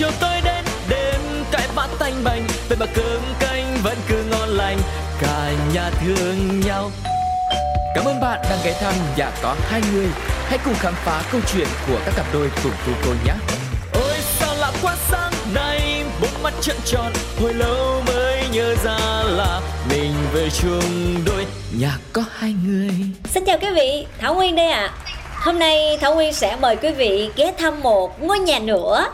chiều 0.00 0.10
tối 0.20 0.40
đến 0.44 0.64
đêm 0.88 1.20
cãi 1.52 1.68
vã 1.74 1.88
tanh 1.98 2.24
bành 2.24 2.42
vậy 2.68 2.78
mà 2.80 2.86
cơm 2.94 3.20
canh 3.40 3.76
vẫn 3.82 3.96
cứ 4.08 4.24
ngon 4.30 4.48
lành 4.48 4.78
cả 5.20 5.52
nhà 5.74 5.90
thương 5.90 6.60
nhau 6.60 6.90
Cảm 7.94 8.04
ơn 8.04 8.20
bạn 8.20 8.40
đang 8.50 8.58
ghé 8.64 8.72
thăm 8.80 8.94
nhà 9.16 9.30
có 9.42 9.56
hai 9.68 9.80
người. 9.92 10.06
Hãy 10.46 10.58
cùng 10.64 10.74
khám 10.74 10.94
phá 11.04 11.22
câu 11.32 11.40
chuyện 11.52 11.66
của 11.88 11.98
các 12.04 12.14
cặp 12.16 12.26
đôi 12.32 12.50
cùng 12.62 12.72
cô 12.86 12.92
cô 13.04 13.10
nhé. 13.26 13.32
Ôi 13.92 14.16
sao 14.38 14.54
lạ 14.54 14.72
quá 14.82 14.96
sáng 15.10 15.32
nay, 15.54 16.04
bốn 16.20 16.42
mắt 16.42 16.54
trợn 16.60 16.76
tròn, 16.84 17.12
hồi 17.40 17.54
lâu 17.54 18.02
mới 18.06 18.44
nhớ 18.52 18.74
ra 18.84 18.98
là 19.24 19.60
mình 19.90 20.12
về 20.32 20.48
chung 20.50 21.14
đôi 21.26 21.46
nhà 21.78 21.98
có 22.12 22.22
hai 22.32 22.54
người. 22.66 22.90
Xin 23.30 23.44
chào 23.44 23.58
quý 23.58 23.68
vị, 23.74 24.06
Thảo 24.18 24.34
Nguyên 24.34 24.56
đây 24.56 24.66
ạ. 24.66 24.90
À. 25.06 25.10
Hôm 25.40 25.58
nay 25.58 25.98
Thảo 26.00 26.14
Nguyên 26.14 26.32
sẽ 26.32 26.56
mời 26.60 26.76
quý 26.76 26.90
vị 26.90 27.30
ghé 27.36 27.52
thăm 27.58 27.80
một 27.80 28.22
ngôi 28.22 28.38
nhà 28.38 28.58
nữa 28.58 29.06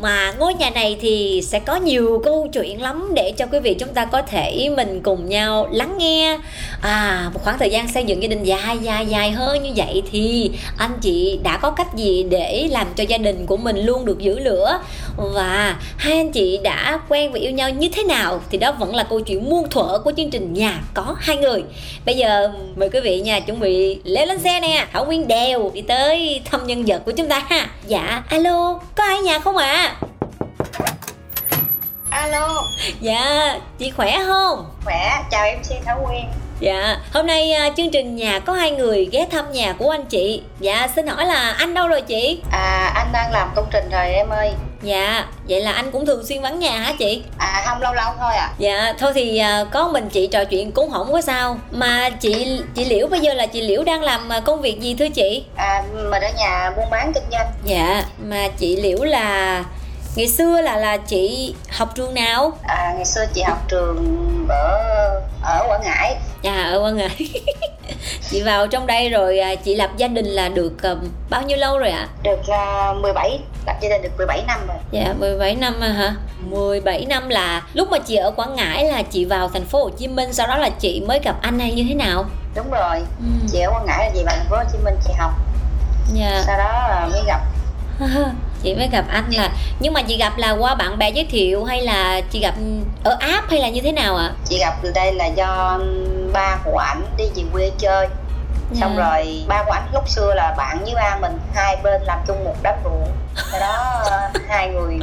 mà 0.00 0.32
ngôi 0.38 0.54
nhà 0.54 0.70
này 0.70 0.96
thì 1.00 1.42
sẽ 1.44 1.58
có 1.58 1.76
nhiều 1.76 2.22
câu 2.24 2.48
chuyện 2.52 2.82
lắm 2.82 3.10
để 3.14 3.32
cho 3.36 3.46
quý 3.46 3.58
vị 3.58 3.74
chúng 3.74 3.88
ta 3.88 4.04
có 4.04 4.22
thể 4.22 4.70
mình 4.76 5.00
cùng 5.02 5.28
nhau 5.28 5.68
lắng 5.72 5.94
nghe. 5.98 6.38
À 6.82 7.30
một 7.34 7.40
khoảng 7.44 7.58
thời 7.58 7.70
gian 7.70 7.88
xây 7.88 8.04
dựng 8.04 8.22
gia 8.22 8.28
đình 8.28 8.42
dài 8.42 8.78
dài 8.78 9.06
dài 9.06 9.30
hơn 9.30 9.62
như 9.62 9.70
vậy 9.76 10.02
thì 10.12 10.50
anh 10.78 10.98
chị 11.00 11.38
đã 11.42 11.56
có 11.56 11.70
cách 11.70 11.94
gì 11.94 12.22
để 12.30 12.68
làm 12.70 12.86
cho 12.96 13.04
gia 13.08 13.18
đình 13.18 13.46
của 13.46 13.56
mình 13.56 13.78
luôn 13.86 14.04
được 14.04 14.18
giữ 14.18 14.38
lửa? 14.38 14.80
Và 15.16 15.76
hai 15.96 16.16
anh 16.16 16.32
chị 16.32 16.58
đã 16.62 16.98
quen 17.08 17.32
và 17.32 17.38
yêu 17.38 17.50
nhau 17.50 17.70
như 17.70 17.88
thế 17.88 18.02
nào? 18.02 18.40
Thì 18.50 18.58
đó 18.58 18.72
vẫn 18.72 18.94
là 18.94 19.02
câu 19.02 19.20
chuyện 19.20 19.50
muôn 19.50 19.70
thuở 19.70 19.98
của 19.98 20.12
chương 20.16 20.30
trình 20.30 20.54
nhà 20.54 20.80
có 20.94 21.16
hai 21.18 21.36
người. 21.36 21.62
Bây 22.06 22.16
giờ, 22.16 22.52
mời 22.76 22.88
quý 22.88 23.00
vị 23.00 23.20
nhà 23.20 23.40
chuẩn 23.40 23.60
bị 23.60 23.98
leo 24.04 24.26
lên 24.26 24.38
xe 24.38 24.60
nè. 24.60 24.86
Thảo 24.92 25.04
nguyên 25.04 25.28
đèo 25.28 25.70
đi 25.74 25.82
tới 25.82 26.40
thăm 26.44 26.66
nhân 26.66 26.84
vật 26.86 27.02
của 27.04 27.12
chúng 27.12 27.28
ta 27.28 27.42
ha. 27.48 27.68
Dạ 27.86 28.22
alo, 28.28 28.80
có 28.94 29.04
ai 29.04 29.20
nhà 29.20 29.38
không 29.38 29.56
ạ? 29.56 29.66
à? 29.66 29.83
Alo. 32.24 32.62
Dạ 33.00 33.54
chị 33.78 33.90
khỏe 33.90 34.18
không? 34.26 34.66
Khỏe 34.84 35.22
chào 35.30 35.44
em 35.44 35.58
mc 35.58 35.84
thảo 35.84 36.00
nguyên 36.02 36.24
Dạ, 36.60 36.96
hôm 37.12 37.26
nay 37.26 37.54
uh, 37.66 37.76
chương 37.76 37.90
trình 37.90 38.16
nhà 38.16 38.38
có 38.38 38.52
hai 38.52 38.70
người 38.70 39.08
ghé 39.12 39.26
thăm 39.30 39.52
nhà 39.52 39.72
của 39.72 39.90
anh 39.90 40.04
chị. 40.06 40.42
Dạ, 40.60 40.88
xin 40.96 41.06
hỏi 41.06 41.26
là 41.26 41.54
anh 41.58 41.74
đâu 41.74 41.88
rồi 41.88 42.02
chị? 42.02 42.40
À, 42.52 42.92
anh 42.94 43.08
đang 43.12 43.32
làm 43.32 43.50
công 43.56 43.66
trình 43.72 43.88
rồi 43.92 44.06
em 44.06 44.28
ơi. 44.28 44.52
Dạ, 44.82 45.24
vậy 45.48 45.60
là 45.60 45.72
anh 45.72 45.90
cũng 45.90 46.06
thường 46.06 46.26
xuyên 46.26 46.42
vắng 46.42 46.58
nhà 46.58 46.78
hả 46.78 46.92
chị? 46.98 47.22
À, 47.38 47.62
không 47.66 47.82
lâu 47.82 47.94
lâu 47.94 48.12
thôi 48.20 48.34
à 48.34 48.50
Dạ, 48.58 48.92
thôi 48.98 49.12
thì 49.14 49.42
uh, 49.62 49.70
có 49.70 49.88
mình 49.88 50.08
chị 50.08 50.26
trò 50.26 50.44
chuyện 50.44 50.72
cũng 50.72 50.90
không 50.90 51.12
có 51.12 51.20
sao. 51.20 51.58
Mà 51.70 52.10
chị 52.10 52.60
chị 52.74 52.84
Liễu 52.84 53.06
bây 53.06 53.20
giờ 53.20 53.34
là 53.34 53.46
chị 53.46 53.60
Liễu 53.60 53.84
đang 53.84 54.02
làm 54.02 54.28
uh, 54.38 54.44
công 54.44 54.60
việc 54.60 54.80
gì 54.80 54.94
thưa 54.94 55.08
chị? 55.08 55.44
À, 55.56 55.82
mình 56.10 56.22
ở 56.22 56.30
nhà 56.38 56.70
buôn 56.76 56.90
bán 56.90 57.12
kinh 57.12 57.30
doanh. 57.32 57.46
Dạ, 57.64 58.04
mà 58.18 58.48
chị 58.58 58.76
Liễu 58.76 59.04
là 59.04 59.64
ngày 60.14 60.28
xưa 60.28 60.60
là 60.60 60.76
là 60.76 60.96
chị 60.96 61.54
học 61.70 61.88
trường 61.94 62.14
nào 62.14 62.52
à 62.62 62.92
ngày 62.96 63.04
xưa 63.04 63.26
chị 63.34 63.42
học 63.42 63.58
trường 63.68 64.46
ở 64.48 64.80
ở 65.42 65.64
quảng 65.68 65.80
ngãi 65.84 66.16
à 66.42 66.62
ở 66.62 66.80
quảng 66.82 66.96
ngãi 66.96 67.16
chị 68.30 68.42
vào 68.42 68.66
trong 68.66 68.86
đây 68.86 69.10
rồi 69.10 69.38
à, 69.38 69.54
chị 69.54 69.74
lập 69.74 69.90
gia 69.96 70.08
đình 70.08 70.26
là 70.26 70.48
được 70.48 70.72
uh, 70.92 70.98
bao 71.30 71.42
nhiêu 71.42 71.58
lâu 71.58 71.78
rồi 71.78 71.90
ạ? 71.90 71.98
À? 71.98 72.08
Được 72.22 72.40
uh, 72.40 73.02
17, 73.02 73.38
lập 73.66 73.76
gia 73.80 73.88
đình 73.88 74.02
được 74.02 74.08
17 74.16 74.44
năm 74.46 74.66
rồi. 74.66 74.76
Dạ 74.90 75.14
17 75.18 75.54
năm 75.54 75.80
à 75.80 75.88
hả? 75.88 76.14
17 76.50 77.06
năm 77.08 77.28
là 77.28 77.62
lúc 77.74 77.90
mà 77.90 77.98
chị 77.98 78.16
ở 78.16 78.30
Quảng 78.30 78.54
Ngãi 78.54 78.84
là 78.84 79.02
chị 79.02 79.24
vào 79.24 79.48
thành 79.48 79.64
phố 79.64 79.84
Hồ 79.84 79.90
Chí 79.90 80.08
Minh 80.08 80.32
sau 80.32 80.46
đó 80.46 80.56
là 80.56 80.70
chị 80.70 81.02
mới 81.06 81.20
gặp 81.24 81.36
anh 81.42 81.58
hay 81.58 81.72
như 81.72 81.84
thế 81.88 81.94
nào? 81.94 82.24
Đúng 82.56 82.70
rồi. 82.70 82.96
Ừ. 82.98 83.26
Chị 83.52 83.60
ở 83.60 83.70
Quảng 83.70 83.86
Ngãi 83.86 83.98
là 83.98 84.10
chị 84.14 84.22
vào 84.26 84.36
thành 84.36 84.46
phố 84.50 84.56
Hồ 84.56 84.64
Chí 84.72 84.78
Minh 84.84 84.94
chị 85.04 85.12
học. 85.18 85.32
Dạ. 86.14 86.42
Sau 86.46 86.58
đó 86.58 86.88
là 86.88 87.08
mới 87.12 87.22
gặp 87.26 87.40
chị 88.64 88.74
mới 88.74 88.88
gặp 88.88 89.04
anh 89.08 89.30
là 89.30 89.50
nhưng 89.80 89.92
mà 89.92 90.02
chị 90.02 90.16
gặp 90.18 90.32
là 90.36 90.50
qua 90.50 90.74
bạn 90.74 90.98
bè 90.98 91.10
giới 91.10 91.26
thiệu 91.30 91.64
hay 91.64 91.82
là 91.82 92.20
chị 92.30 92.40
gặp 92.40 92.54
ở 93.04 93.16
app 93.20 93.50
hay 93.50 93.60
là 93.60 93.68
như 93.68 93.80
thế 93.80 93.92
nào 93.92 94.16
ạ 94.16 94.24
à? 94.24 94.34
chị 94.44 94.58
gặp 94.58 94.74
từ 94.82 94.92
đây 94.94 95.12
là 95.12 95.26
do 95.26 95.80
ba 96.32 96.58
của 96.64 96.78
ảnh 96.78 97.02
đi 97.16 97.24
về 97.36 97.42
quê 97.52 97.70
chơi 97.78 98.06
yeah. 98.06 98.80
xong 98.80 98.94
dạ. 98.96 99.04
rồi 99.04 99.44
ba 99.48 99.62
của 99.66 99.72
ảnh 99.72 99.88
lúc 99.92 100.08
xưa 100.08 100.34
là 100.34 100.54
bạn 100.58 100.78
với 100.84 100.94
ba 100.94 101.18
mình 101.20 101.38
hai 101.54 101.76
bên 101.82 102.02
làm 102.02 102.18
chung 102.26 102.44
một 102.44 102.56
đám 102.62 102.74
ruộng 102.84 103.08
sau 103.50 103.60
đó 103.60 104.00
hai 104.48 104.68
người 104.68 104.98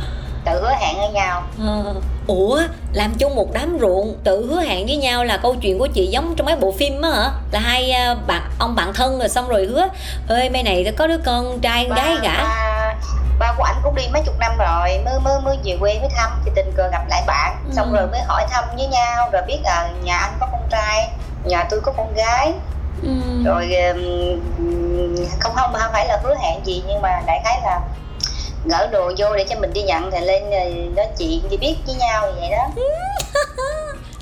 tự 0.45 0.61
hứa 0.61 0.73
hẹn 0.79 0.97
với 0.97 1.09
nhau 1.09 1.43
ờ. 1.59 1.93
ủa 2.27 2.61
làm 2.93 3.13
chung 3.17 3.35
một 3.35 3.53
đám 3.53 3.77
ruộng 3.81 4.15
tự 4.23 4.45
hứa 4.45 4.61
hẹn 4.61 4.85
với 4.85 4.97
nhau 4.97 5.23
là 5.23 5.37
câu 5.37 5.55
chuyện 5.55 5.79
của 5.79 5.87
chị 5.87 6.07
giống 6.07 6.35
trong 6.35 6.45
mấy 6.45 6.55
bộ 6.55 6.71
phim 6.71 7.01
á 7.01 7.09
hả 7.09 7.31
là 7.51 7.59
hai 7.59 7.91
à, 7.91 8.15
bạn 8.27 8.41
ông 8.59 8.75
bạn 8.75 8.93
thân 8.93 9.19
rồi 9.19 9.29
xong 9.29 9.47
rồi 9.47 9.65
hứa 9.65 9.87
ơi 10.27 10.49
mấy 10.49 10.63
này 10.63 10.93
có 10.97 11.07
đứa 11.07 11.17
con 11.17 11.59
trai 11.59 11.85
con 11.89 11.97
gái 11.97 12.15
cả 12.23 12.43
ba, 12.43 12.70
ba 13.41 13.53
của 13.57 13.63
anh 13.63 13.75
cũng 13.83 13.95
đi 13.95 14.03
mấy 14.13 14.21
chục 14.25 14.39
năm 14.39 14.57
rồi 14.57 14.99
mới 15.05 15.19
mới 15.19 15.41
mới 15.41 15.57
về 15.63 15.77
quê 15.79 15.99
mới 15.99 16.09
thăm 16.15 16.31
thì 16.45 16.51
tình 16.55 16.71
cờ 16.75 16.89
gặp 16.91 17.07
lại 17.09 17.23
bạn. 17.27 17.55
Ừ. 17.67 17.73
xong 17.75 17.93
rồi 17.93 18.07
mới 18.07 18.21
hỏi 18.21 18.45
thăm 18.49 18.63
với 18.77 18.87
nhau 18.87 19.29
rồi 19.31 19.41
biết 19.47 19.59
là 19.63 19.89
nhà 20.03 20.17
anh 20.17 20.33
có 20.39 20.47
con 20.51 20.61
trai 20.69 21.09
nhà 21.43 21.63
tôi 21.69 21.81
có 21.81 21.91
con 21.97 22.13
gái. 22.13 22.53
Ừ. 23.03 23.09
rồi 23.45 23.75
không 25.39 25.53
không 25.55 25.73
không 25.73 25.91
phải 25.91 26.07
là 26.07 26.19
hứa 26.23 26.35
hẹn 26.41 26.65
gì 26.65 26.83
nhưng 26.87 27.01
mà 27.01 27.21
đại 27.27 27.41
khái 27.43 27.59
là 27.63 27.79
gỡ 28.65 28.87
đồ 28.91 29.11
vô 29.17 29.35
để 29.37 29.45
cho 29.49 29.55
mình 29.59 29.73
đi 29.73 29.81
nhận 29.81 30.11
thì 30.11 30.19
lên 30.19 30.43
nói 30.95 31.07
chuyện 31.17 31.41
thì 31.49 31.57
biết 31.57 31.75
với 31.85 31.95
nhau 31.95 32.31
vậy 32.39 32.49
đó. 32.51 32.69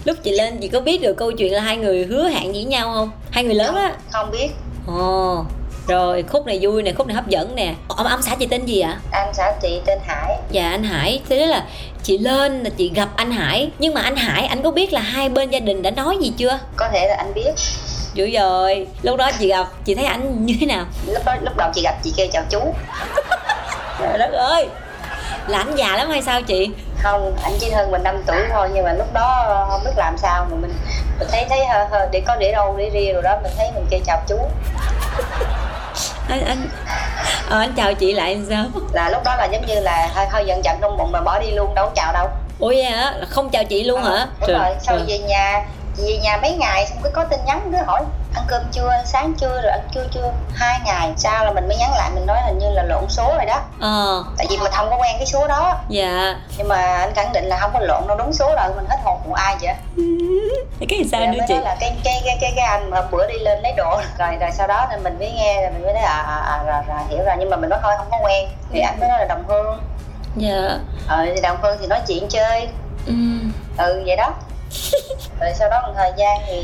Lúc 0.04 0.18
chị 0.24 0.32
lên 0.32 0.58
chị 0.62 0.68
có 0.68 0.80
biết 0.80 1.02
được 1.02 1.14
câu 1.14 1.32
chuyện 1.32 1.54
là 1.54 1.62
hai 1.62 1.78
người 1.78 2.06
hứa 2.06 2.30
hẹn 2.30 2.52
với 2.52 2.64
nhau 2.64 2.92
không? 2.96 3.12
Hai 3.32 3.44
người 3.44 3.56
lớn 3.56 3.76
á? 3.76 3.94
Không 4.12 4.32
biết. 4.32 4.50
Ồ 4.88 5.46
rồi 5.90 6.24
khúc 6.30 6.46
này 6.46 6.60
vui 6.62 6.84
nè 6.84 6.92
khúc 6.98 7.08
này 7.08 7.16
hấp 7.16 7.28
dẫn 7.28 7.56
nè. 7.56 7.74
Ông 7.88 8.08
ông 8.08 8.22
xã 8.22 8.36
chị 8.36 8.46
tên 8.46 8.66
gì 8.66 8.80
ạ? 8.82 8.98
Anh 9.12 9.34
xã 9.34 9.54
chị 9.62 9.82
tên 9.86 10.00
hải. 10.08 10.38
Dạ 10.52 10.70
anh 10.70 10.84
hải. 10.84 11.22
Thế 11.30 11.46
là 11.46 11.64
chị 12.04 12.18
lên 12.18 12.64
là 12.64 12.70
chị 12.78 12.92
gặp 12.96 13.10
anh 13.16 13.32
hải. 13.32 13.70
Nhưng 13.80 13.94
mà 13.94 14.02
anh 14.02 14.16
hải 14.16 14.46
anh 14.46 14.62
có 14.64 14.72
biết 14.72 14.94
là 14.94 15.02
hai 15.02 15.30
bên 15.30 15.50
gia 15.50 15.60
đình 15.60 15.82
đã 15.82 15.92
nói 15.92 16.18
gì 16.22 16.34
chưa? 16.38 16.60
Có 16.76 16.90
thể 16.92 17.08
là 17.08 17.16
anh 17.16 17.34
biết. 17.34 17.52
Dữ 18.14 18.30
rồi 18.40 18.88
lúc 19.02 19.18
đó 19.18 19.32
chị 19.40 19.48
gặp 19.48 19.68
chị 19.86 19.96
thấy 19.96 20.06
anh 20.06 20.46
như 20.46 20.54
thế 20.60 20.66
nào? 20.66 20.86
Lúc 21.08 21.26
đó 21.26 21.36
lúc 21.42 21.58
đầu 21.58 21.72
chị 21.76 21.82
gặp 21.84 21.96
chị 22.04 22.14
kêu 22.18 22.28
chào 22.34 22.44
chú. 22.50 22.60
Trời 24.00 24.18
đất 24.18 24.32
ơi! 24.32 24.68
Là 25.48 25.58
anh 25.58 25.76
già 25.76 25.96
lắm 25.98 26.10
hay 26.10 26.22
sao 26.22 26.42
chị? 26.42 26.70
Không 27.04 27.36
anh 27.44 27.54
chỉ 27.60 27.70
hơn 27.72 27.92
mình 27.92 28.04
5 28.04 28.24
tuổi 28.28 28.38
thôi 28.52 28.70
nhưng 28.74 28.84
mà 28.84 28.94
lúc 28.94 29.14
đó 29.14 29.68
không 29.72 29.82
biết 29.86 29.92
làm 29.98 30.18
sao 30.18 30.48
mà 30.52 30.58
mình 30.62 30.74
mình 31.20 31.28
thấy 31.32 31.46
thấy 31.50 31.66
hơi, 31.66 31.86
hơi 31.92 32.08
để 32.12 32.22
có 32.28 32.36
để 32.36 32.52
đâu 32.52 32.76
để 32.78 32.90
ria 32.94 33.14
rồi 33.14 33.22
đó 33.22 33.38
mình 33.44 33.52
thấy 33.58 33.72
mình 33.76 33.86
kêu 33.90 34.00
chào 34.06 34.22
chú 34.28 34.38
anh 36.30 36.46
anh. 36.46 36.70
Ờ, 37.50 37.60
anh 37.60 37.74
chào 37.78 37.94
chị 37.94 38.14
lại 38.14 38.42
sao? 38.50 38.66
Là 38.92 39.10
lúc 39.10 39.24
đó 39.24 39.36
là 39.36 39.46
giống 39.52 39.66
như 39.66 39.80
là 39.80 40.10
hơi 40.14 40.28
hơi 40.28 40.46
giận 40.48 40.62
giận 40.64 40.78
trong 40.82 40.98
bụng 40.98 41.12
mà 41.12 41.22
bỏ 41.22 41.40
đi 41.40 41.52
luôn 41.52 41.76
đâu 41.76 41.92
chào 41.96 42.14
đâu. 42.14 42.28
Ủa 42.60 42.68
vậy 42.68 42.84
hả? 42.84 43.14
Không 43.30 43.50
chào 43.50 43.64
chị 43.64 43.84
luôn 43.84 44.04
ờ, 44.04 44.18
hả? 44.18 44.28
đúng 44.40 44.58
rồi. 44.58 44.76
Sau 44.82 44.98
về 45.08 45.20
nhà 45.20 45.66
về 45.98 46.18
nhà 46.18 46.38
mấy 46.42 46.56
ngày 46.56 46.88
xong 46.88 46.98
cứ 47.04 47.10
có 47.10 47.24
tin 47.24 47.40
nhắn 47.46 47.72
đứa 47.72 47.78
hỏi 47.88 48.02
ăn 48.36 48.44
cơm 48.48 48.62
chưa 48.72 48.92
sáng 49.06 49.34
chưa 49.38 49.62
rồi 49.62 49.72
ăn 49.72 49.82
chưa 49.94 50.06
chưa? 50.14 50.32
Hai 50.56 50.80
ngày 50.86 51.14
sau 51.18 51.46
là 51.46 51.52
mình 51.52 51.68
mới 51.68 51.78
nhắn 51.78 51.92
lại 51.98 52.10
mình 52.16 52.26
nói 52.26 52.38
hình 52.46 52.58
như 52.60 52.70
là 52.70 52.84
lộn 52.84 53.04
số 53.10 53.34
rồi 53.36 53.46
đó. 53.46 53.62
Ờ. 53.80 54.24
Tại 54.38 54.48
vì 54.50 54.58
mình 54.58 54.72
không 54.72 54.90
có 54.90 54.96
quen 54.96 55.16
cái 55.18 55.26
số 55.26 55.48
đó. 55.48 55.78
Dạ. 55.90 56.36
Nhưng 56.58 56.68
mà 56.68 56.98
anh 56.98 57.14
khẳng 57.16 57.34
định 57.34 57.46
là 57.46 57.58
không 57.58 57.72
có 57.74 57.80
lộn 57.80 58.08
đâu 58.08 58.18
đúng 58.18 58.34
số 58.34 58.46
rồi 58.56 58.76
mình 58.76 58.86
hết 58.90 58.98
hồn 59.04 59.18
của 59.28 59.34
ai 59.34 59.56
vậy 59.62 59.74
cái 60.90 61.04
sao 61.12 61.32
nữa 61.32 61.40
chị? 61.48 61.54
là 61.64 61.78
cái 61.80 61.96
cái 62.04 62.22
cái 62.26 62.38
cái 62.42 62.54
cái 62.56 62.66
anh 62.66 62.90
mà 62.90 63.02
bữa 63.12 63.28
đi 63.28 63.40
lên 63.40 63.60
lấy 63.62 63.74
đồ. 63.78 64.02
Rồi 64.20 64.38
rồi 64.40 64.50
sau 64.52 64.68
đó 64.68 64.88
thì 64.92 64.98
mình 65.04 65.20
mới 65.20 65.32
nghe 65.32 65.62
rồi 65.62 65.72
mình 65.72 65.84
mới 65.84 65.94
nói 65.94 66.04
à, 66.04 66.18
à, 66.18 66.36
à 66.36 66.64
rồi, 66.64 66.82
rồi 66.88 67.00
hiểu 67.10 67.26
rồi. 67.26 67.36
Nhưng 67.40 67.50
mà 67.50 67.58
mình 67.58 67.70
nói 67.70 67.80
thôi 67.84 67.94
không 67.98 68.08
có 68.12 68.20
quen. 68.24 68.50
Thì 68.72 68.80
anh 68.80 69.00
mới 69.00 69.10
nói 69.10 69.20
là 69.20 69.26
đồng 69.26 69.44
hương. 69.48 69.80
Dạ. 70.36 70.78
Ờ 71.08 71.26
thì 71.36 71.42
đồng 71.42 71.58
hương 71.62 71.78
thì 71.82 71.88
nói 71.88 72.02
chuyện 72.08 72.28
chơi. 72.30 72.68
Ừ. 73.06 73.14
Ừ 73.78 74.04
vậy 74.06 74.16
đó. 74.16 74.34
Rồi 75.40 75.54
sau 75.56 75.70
đó 75.70 75.82
một 75.88 75.94
thời 75.96 76.12
gian 76.18 76.38
thì 76.48 76.64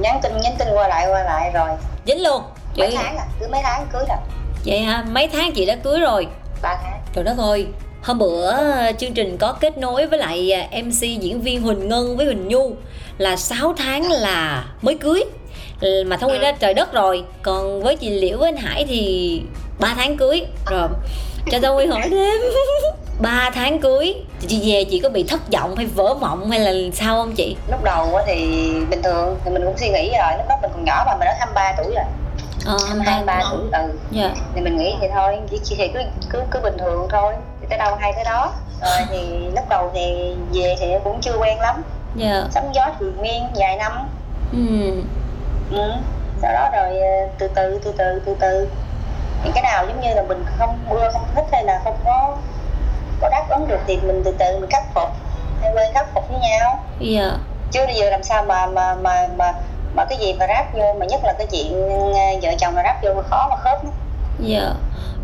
nhắn 0.00 0.20
tin 0.22 0.40
nhắn 0.40 0.54
tin 0.58 0.68
qua 0.74 0.88
lại 0.88 1.06
qua 1.08 1.22
lại 1.22 1.50
rồi. 1.54 1.70
Dính 2.06 2.22
luôn. 2.22 2.42
Mấy 2.76 2.96
tháng 2.96 3.16
à? 3.16 3.24
Cứ 3.40 3.48
mấy 3.48 3.60
tháng 3.64 3.86
cưới 3.92 4.04
rồi. 4.08 4.18
Vậy 4.64 4.80
hả? 4.80 5.04
Mấy 5.08 5.28
tháng 5.28 5.52
chị 5.52 5.66
đã 5.66 5.76
cưới 5.82 6.00
rồi? 6.00 6.26
Ba 6.62 6.78
tháng. 6.82 7.00
Trời 7.14 7.24
đất 7.24 7.38
ơi 7.38 7.66
hôm 8.06 8.18
bữa 8.18 8.52
chương 8.98 9.14
trình 9.14 9.36
có 9.38 9.52
kết 9.52 9.78
nối 9.78 10.06
với 10.06 10.18
lại 10.18 10.52
à, 10.52 10.82
mc 10.82 11.00
diễn 11.00 11.40
viên 11.40 11.62
huỳnh 11.62 11.88
ngân 11.88 12.16
với 12.16 12.26
huỳnh 12.26 12.48
nhu 12.48 12.72
là 13.18 13.36
6 13.36 13.74
tháng 13.78 14.10
là 14.10 14.64
mới 14.82 14.94
cưới. 14.94 15.24
Mà 16.06 16.16
thông 16.16 16.30
nguyên 16.30 16.42
đó 16.42 16.50
trời 16.58 16.74
đất 16.74 16.92
rồi. 16.92 17.24
Còn 17.42 17.82
với 17.82 17.96
chị 17.96 18.10
liễu 18.10 18.38
với 18.38 18.48
anh 18.48 18.56
hải 18.56 18.84
thì 18.88 19.42
3 19.80 19.94
tháng 19.96 20.16
cưới. 20.16 20.46
Rồi 20.70 20.88
cho 21.50 21.58
tôi 21.62 21.74
nguyên 21.74 21.90
hỏi 21.90 22.08
thêm. 22.10 22.40
3 23.20 23.50
tháng 23.54 23.78
cưới 23.78 24.14
chị 24.48 24.72
về 24.72 24.84
chị 24.84 24.98
có 24.98 25.08
bị 25.08 25.22
thất 25.22 25.52
vọng 25.52 25.76
hay 25.76 25.86
vỡ 25.86 26.14
mộng 26.20 26.50
hay 26.50 26.60
là 26.60 26.72
sao 26.92 27.16
không 27.16 27.34
chị? 27.34 27.56
Lúc 27.70 27.84
đầu 27.84 28.18
thì 28.26 28.36
bình 28.90 29.02
thường 29.02 29.36
thì 29.44 29.50
mình 29.50 29.62
cũng 29.64 29.78
suy 29.78 29.88
nghĩ 29.88 30.10
rồi 30.10 30.38
lúc 30.38 30.46
đó 30.48 30.56
mình 30.62 30.70
còn 30.74 30.84
nhỏ 30.84 31.02
mà 31.06 31.12
mình 31.12 31.26
đã 31.26 31.36
23 31.38 31.72
tuổi 31.82 31.94
rồi 31.94 32.04
ờ, 32.66 32.76
hai 33.06 33.24
ba 33.24 33.40
tuổi 33.50 33.60
ừ 33.72 33.92
dạ. 34.10 34.30
thì 34.54 34.60
mình 34.60 34.76
nghĩ 34.76 34.96
thì 35.00 35.08
thôi 35.14 35.38
chị 35.64 35.74
thì 35.78 35.88
cứ 35.94 36.00
cứ 36.30 36.42
cứ 36.50 36.60
bình 36.60 36.76
thường 36.78 37.08
thôi 37.10 37.34
thì 37.60 37.66
tới 37.70 37.78
đâu 37.78 37.96
hay 38.00 38.12
tới 38.12 38.24
đó 38.24 38.52
rồi 38.82 39.06
thì 39.10 39.48
lúc 39.54 39.64
đầu 39.68 39.90
thì 39.94 40.34
về 40.52 40.76
thì 40.80 40.86
cũng 41.04 41.20
chưa 41.20 41.38
quen 41.38 41.60
lắm 41.60 41.82
dạ. 42.14 42.44
sóng 42.50 42.74
gió 42.74 42.86
thường 43.00 43.16
nguyên 43.16 43.46
vài 43.56 43.76
năm 43.76 43.92
ừ. 44.52 44.90
ừ. 45.70 45.92
sau 46.42 46.52
đó 46.52 46.70
rồi 46.72 47.00
ờ, 47.00 47.28
từ 47.38 47.48
từ 47.54 47.80
từ 47.84 47.92
từ 47.98 48.22
từ 48.26 48.36
từ 48.40 48.68
những 49.44 49.52
cái 49.52 49.62
nào 49.62 49.86
giống 49.86 50.00
như 50.00 50.14
là 50.14 50.22
mình 50.22 50.44
không 50.58 50.78
mưa 50.90 51.10
không 51.12 51.26
thích 51.34 51.44
hay 51.52 51.64
là 51.64 51.80
không 51.84 51.96
có 52.04 52.36
có 53.20 53.28
đáp 53.28 53.44
ứng 53.48 53.68
được 53.68 53.80
thì 53.86 53.96
mình 53.96 54.22
từ 54.24 54.34
từ 54.38 54.58
mình 54.60 54.70
khắc 54.70 54.94
phục 54.94 55.08
hai 55.62 55.74
bên 55.74 55.94
khắc 55.94 56.14
phục 56.14 56.28
với 56.30 56.40
nhau 56.40 56.84
dạ 57.00 57.20
yeah. 57.20 57.32
chứ 57.70 57.80
bây 57.86 57.94
giờ 57.94 58.10
làm 58.10 58.22
sao 58.22 58.42
mà 58.42 58.66
mà 58.66 58.94
mà 58.94 59.28
mà 59.36 59.52
mà 59.96 60.04
cái 60.04 60.18
gì 60.18 60.32
mà 60.32 60.46
ráp 60.46 60.74
vô 60.74 60.94
mà 60.98 61.06
nhất 61.06 61.20
là 61.24 61.32
cái 61.38 61.46
chuyện 61.46 61.72
ờ, 62.14 62.38
vợ 62.42 62.50
chồng 62.60 62.74
mà 62.74 62.82
ráp 62.82 63.02
vô 63.02 63.14
mà 63.14 63.22
khó 63.22 63.46
mà 63.50 63.56
khớp 63.56 63.80
dạ. 64.38 64.58
Yeah. 64.58 64.72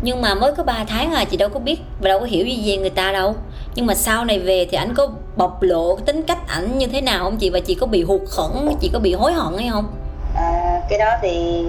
nhưng 0.01 0.21
mà 0.21 0.35
mới 0.35 0.55
có 0.55 0.63
3 0.63 0.85
tháng 0.87 1.13
à 1.13 1.23
chị 1.25 1.37
đâu 1.37 1.49
có 1.49 1.59
biết 1.59 1.81
và 2.01 2.09
đâu 2.09 2.19
có 2.19 2.25
hiểu 2.25 2.45
gì 2.45 2.71
về 2.71 2.77
người 2.77 2.89
ta 2.89 3.11
đâu. 3.11 3.35
Nhưng 3.75 3.85
mà 3.85 3.95
sau 3.95 4.25
này 4.25 4.39
về 4.39 4.67
thì 4.71 4.77
anh 4.77 4.93
có 4.95 5.07
bộc 5.35 5.61
lộ 5.61 5.95
cái 5.95 6.05
tính 6.05 6.23
cách 6.27 6.47
ảnh 6.47 6.77
như 6.77 6.87
thế 6.87 7.01
nào 7.01 7.23
không 7.23 7.37
chị? 7.37 7.49
Và 7.49 7.59
chị 7.65 7.75
có 7.75 7.87
bị 7.87 8.03
hụt 8.03 8.21
hẫng 8.37 8.75
chị 8.79 8.89
có 8.93 8.99
bị 8.99 9.13
hối 9.13 9.33
hận 9.33 9.57
hay 9.57 9.69
không? 9.71 9.87
À, 10.35 10.81
cái 10.89 10.99
đó 10.99 11.17
thì 11.21 11.65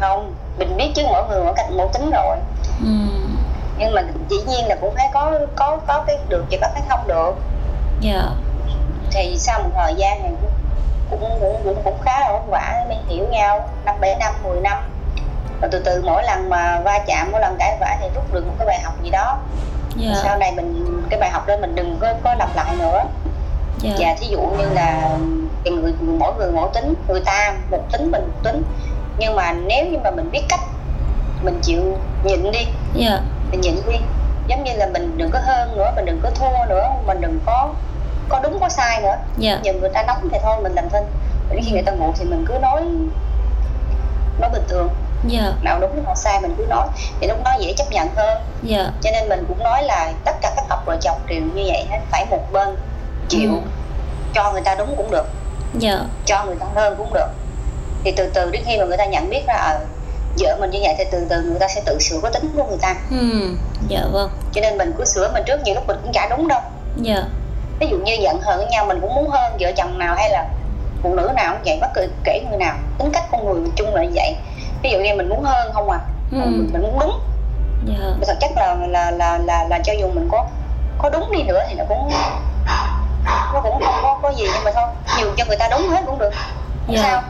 không. 0.00 0.34
Mình 0.58 0.76
biết 0.76 0.90
chứ 0.94 1.02
mỗi 1.08 1.28
người 1.28 1.44
mỗi 1.44 1.54
cách 1.56 1.66
mỗi 1.76 1.88
tính 1.92 2.10
rồi. 2.10 2.36
Ừ. 2.80 2.90
nhưng 3.78 3.94
mà 3.94 4.02
dĩ 4.30 4.36
nhiên 4.48 4.66
là 4.66 4.76
cũng 4.80 4.94
phải 4.94 5.08
có 5.14 5.38
có 5.56 5.78
có 5.86 6.04
cái 6.06 6.18
được 6.28 6.44
và 6.50 6.58
có 6.60 6.68
cái 6.74 6.82
không 6.88 7.08
được. 7.08 7.32
Dạ. 8.00 8.12
Yeah. 8.12 8.32
thì 9.10 9.36
sau 9.38 9.62
một 9.62 9.70
thời 9.74 9.94
gian 9.94 10.20
thì 10.22 10.28
cũng 11.10 11.20
cũng 11.20 11.60
cũng, 11.64 11.76
cũng 11.84 12.02
là 12.04 12.30
vất 12.32 12.50
vả 12.50 12.84
mới 12.88 12.98
hiểu 13.18 13.28
nhau 13.30 13.68
năm 13.84 13.96
bảy 14.00 14.16
năm 14.20 14.34
10 14.44 14.60
năm 14.60 14.78
rồi 15.60 15.70
từ 15.72 15.82
từ 15.84 16.02
mỗi 16.06 16.22
lần 16.24 16.48
mà 16.48 16.80
va 16.84 16.98
chạm 17.06 17.28
mỗi 17.32 17.40
lần 17.40 17.56
cãi 17.58 17.76
vã 17.80 17.96
thì 18.00 18.08
rút 18.14 18.32
được 18.32 18.46
một 18.46 18.52
cái 18.58 18.66
bài 18.66 18.80
học 18.84 18.94
gì 19.02 19.10
đó 19.10 19.38
yeah. 20.02 20.14
Dạ. 20.14 20.20
sau 20.22 20.38
này 20.38 20.52
mình 20.56 21.00
cái 21.10 21.20
bài 21.20 21.30
học 21.30 21.46
đó 21.46 21.54
mình 21.60 21.74
đừng 21.74 21.98
có 22.00 22.14
có 22.24 22.34
lặp 22.34 22.56
lại 22.56 22.76
nữa 22.78 23.04
yeah. 23.84 23.98
Dạ. 23.98 24.06
và 24.08 24.14
thí 24.20 24.26
dụ 24.26 24.40
như 24.40 24.68
là 24.74 25.16
người 25.64 25.92
mỗi 26.18 26.34
người 26.34 26.52
mỗi 26.52 26.68
tính 26.74 26.94
người 27.08 27.20
ta 27.24 27.54
một 27.70 27.82
tính 27.92 28.10
mình 28.10 28.22
một 28.22 28.42
tính 28.42 28.62
nhưng 29.18 29.36
mà 29.36 29.52
nếu 29.52 29.86
như 29.86 29.98
mà 30.04 30.10
mình 30.10 30.30
biết 30.30 30.42
cách 30.48 30.60
mình 31.42 31.60
chịu 31.62 31.98
nhịn 32.24 32.42
đi 32.42 32.58
yeah. 32.58 32.72
Dạ. 32.94 33.20
mình 33.50 33.60
nhịn 33.60 33.74
đi 33.74 33.98
giống 34.46 34.64
như 34.64 34.72
là 34.76 34.86
mình 34.86 35.18
đừng 35.18 35.30
có 35.30 35.38
hơn 35.42 35.76
nữa 35.76 35.92
mình 35.96 36.04
đừng 36.04 36.20
có 36.22 36.30
thua 36.30 36.64
nữa 36.68 36.88
mình 37.06 37.20
đừng 37.20 37.38
có 37.46 37.68
có 38.28 38.40
đúng 38.42 38.60
có 38.60 38.68
sai 38.68 39.00
nữa 39.02 39.16
yeah. 39.42 39.62
giờ 39.62 39.72
người 39.72 39.90
ta 39.90 40.02
nóng 40.02 40.28
thì 40.32 40.38
thôi 40.42 40.56
mình 40.62 40.72
làm 40.72 40.88
thinh 40.88 41.04
đến 41.50 41.64
khi 41.64 41.72
người 41.72 41.82
ta 41.82 41.92
ngủ 41.92 42.12
thì 42.18 42.24
mình 42.24 42.44
cứ 42.48 42.54
nói 42.58 42.82
nói 44.40 44.50
bình 44.52 44.64
thường 44.68 44.88
yeah. 45.32 45.54
nào 45.62 45.78
đúng 45.80 46.04
nào 46.04 46.14
sai 46.14 46.40
mình 46.40 46.54
cứ 46.58 46.66
nói 46.68 46.88
thì 47.20 47.26
lúc 47.26 47.38
đó 47.44 47.50
dễ 47.60 47.72
chấp 47.72 47.90
nhận 47.90 48.08
hơn 48.16 48.42
yeah. 48.70 48.86
cho 49.00 49.10
nên 49.10 49.28
mình 49.28 49.44
cũng 49.48 49.62
nói 49.62 49.82
là 49.82 50.12
tất 50.24 50.36
cả 50.40 50.52
các 50.56 50.64
cặp 50.68 50.86
vợ 50.86 50.96
chồng 51.00 51.20
đều 51.26 51.40
như 51.40 51.62
vậy 51.66 51.86
hết 51.90 51.98
phải 52.10 52.26
một 52.30 52.52
bên 52.52 52.76
chịu 53.28 53.50
ừ. 53.50 53.60
cho 54.34 54.52
người 54.52 54.62
ta 54.64 54.74
đúng 54.74 54.94
cũng 54.96 55.10
được 55.10 55.26
yeah. 55.82 56.00
cho 56.26 56.44
người 56.44 56.56
ta 56.60 56.66
hơn 56.74 56.94
cũng 56.98 57.12
được 57.14 57.28
thì 58.04 58.12
từ 58.16 58.30
từ 58.34 58.50
đến 58.50 58.62
khi 58.66 58.78
mà 58.78 58.84
người 58.84 58.96
ta 58.96 59.04
nhận 59.04 59.30
biết 59.30 59.46
ra 59.46 59.54
à, 59.54 59.78
vợ 60.38 60.56
mình 60.60 60.70
như 60.70 60.78
vậy 60.82 60.94
thì 60.98 61.04
từ 61.10 61.26
từ 61.30 61.42
người 61.42 61.58
ta 61.58 61.68
sẽ 61.68 61.82
tự 61.86 61.98
sửa 62.00 62.20
cái 62.22 62.32
tính 62.32 62.50
của 62.56 62.64
người 62.64 62.78
ta 62.80 62.94
ừ. 63.10 63.54
dạ 63.88 64.04
vâng 64.12 64.30
cho 64.52 64.60
nên 64.60 64.78
mình 64.78 64.92
cứ 64.98 65.04
sửa 65.04 65.32
mình 65.32 65.42
trước 65.46 65.60
nhiều 65.64 65.74
lúc 65.74 65.86
mình 65.86 65.96
cũng 66.02 66.12
chả 66.12 66.28
đúng 66.30 66.48
đâu 66.48 66.60
dạ 66.96 67.22
ví 67.80 67.86
dụ 67.90 67.96
như 67.96 68.16
giận 68.20 68.40
hờn 68.40 68.56
với 68.56 68.66
nhau 68.66 68.84
mình 68.86 68.98
cũng 69.00 69.14
muốn 69.14 69.30
hơn 69.30 69.56
vợ 69.60 69.72
chồng 69.76 69.98
nào 69.98 70.14
hay 70.14 70.30
là 70.30 70.48
phụ 71.02 71.14
nữ 71.14 71.30
nào 71.36 71.54
cũng 71.54 71.62
vậy 71.64 71.78
bất 71.80 71.88
cứ 71.94 72.08
kể 72.24 72.44
người 72.50 72.58
nào 72.58 72.76
tính 72.98 73.10
cách 73.12 73.24
con 73.32 73.44
người 73.44 73.70
chung 73.76 73.94
là 73.94 74.04
như 74.04 74.10
vậy 74.14 74.36
ví 74.82 74.90
dụ 74.90 74.98
như 74.98 75.14
mình 75.14 75.28
muốn 75.28 75.42
hơn 75.42 75.72
không 75.72 75.90
à 75.90 75.98
ừ. 76.32 76.38
mình, 76.38 76.70
mình 76.72 76.82
muốn 76.82 76.98
đúng 77.00 77.20
yeah. 77.88 78.00
Dạ. 78.00 78.26
thật 78.26 78.34
chất 78.40 78.50
là 78.56 78.76
là 78.88 79.10
là 79.10 79.38
là 79.38 79.64
là 79.70 79.78
cho 79.84 79.92
dù 79.92 80.08
mình 80.08 80.28
có 80.32 80.46
có 80.98 81.10
đúng 81.10 81.32
đi 81.32 81.42
nữa 81.42 81.60
thì 81.68 81.74
nó 81.74 81.84
cũng 81.88 82.10
nó 83.52 83.60
cũng 83.62 83.82
không 83.84 84.00
có 84.02 84.18
có 84.22 84.32
gì 84.36 84.44
nhưng 84.54 84.64
mà 84.64 84.70
thôi 84.74 84.84
nhiều 85.18 85.34
cho 85.36 85.44
người 85.44 85.56
ta 85.56 85.68
đúng 85.70 85.88
hết 85.88 86.02
cũng 86.06 86.18
được 86.18 86.30
không 86.34 86.94
yeah. 86.94 87.02
Dạ. 87.04 87.10
sao 87.10 87.22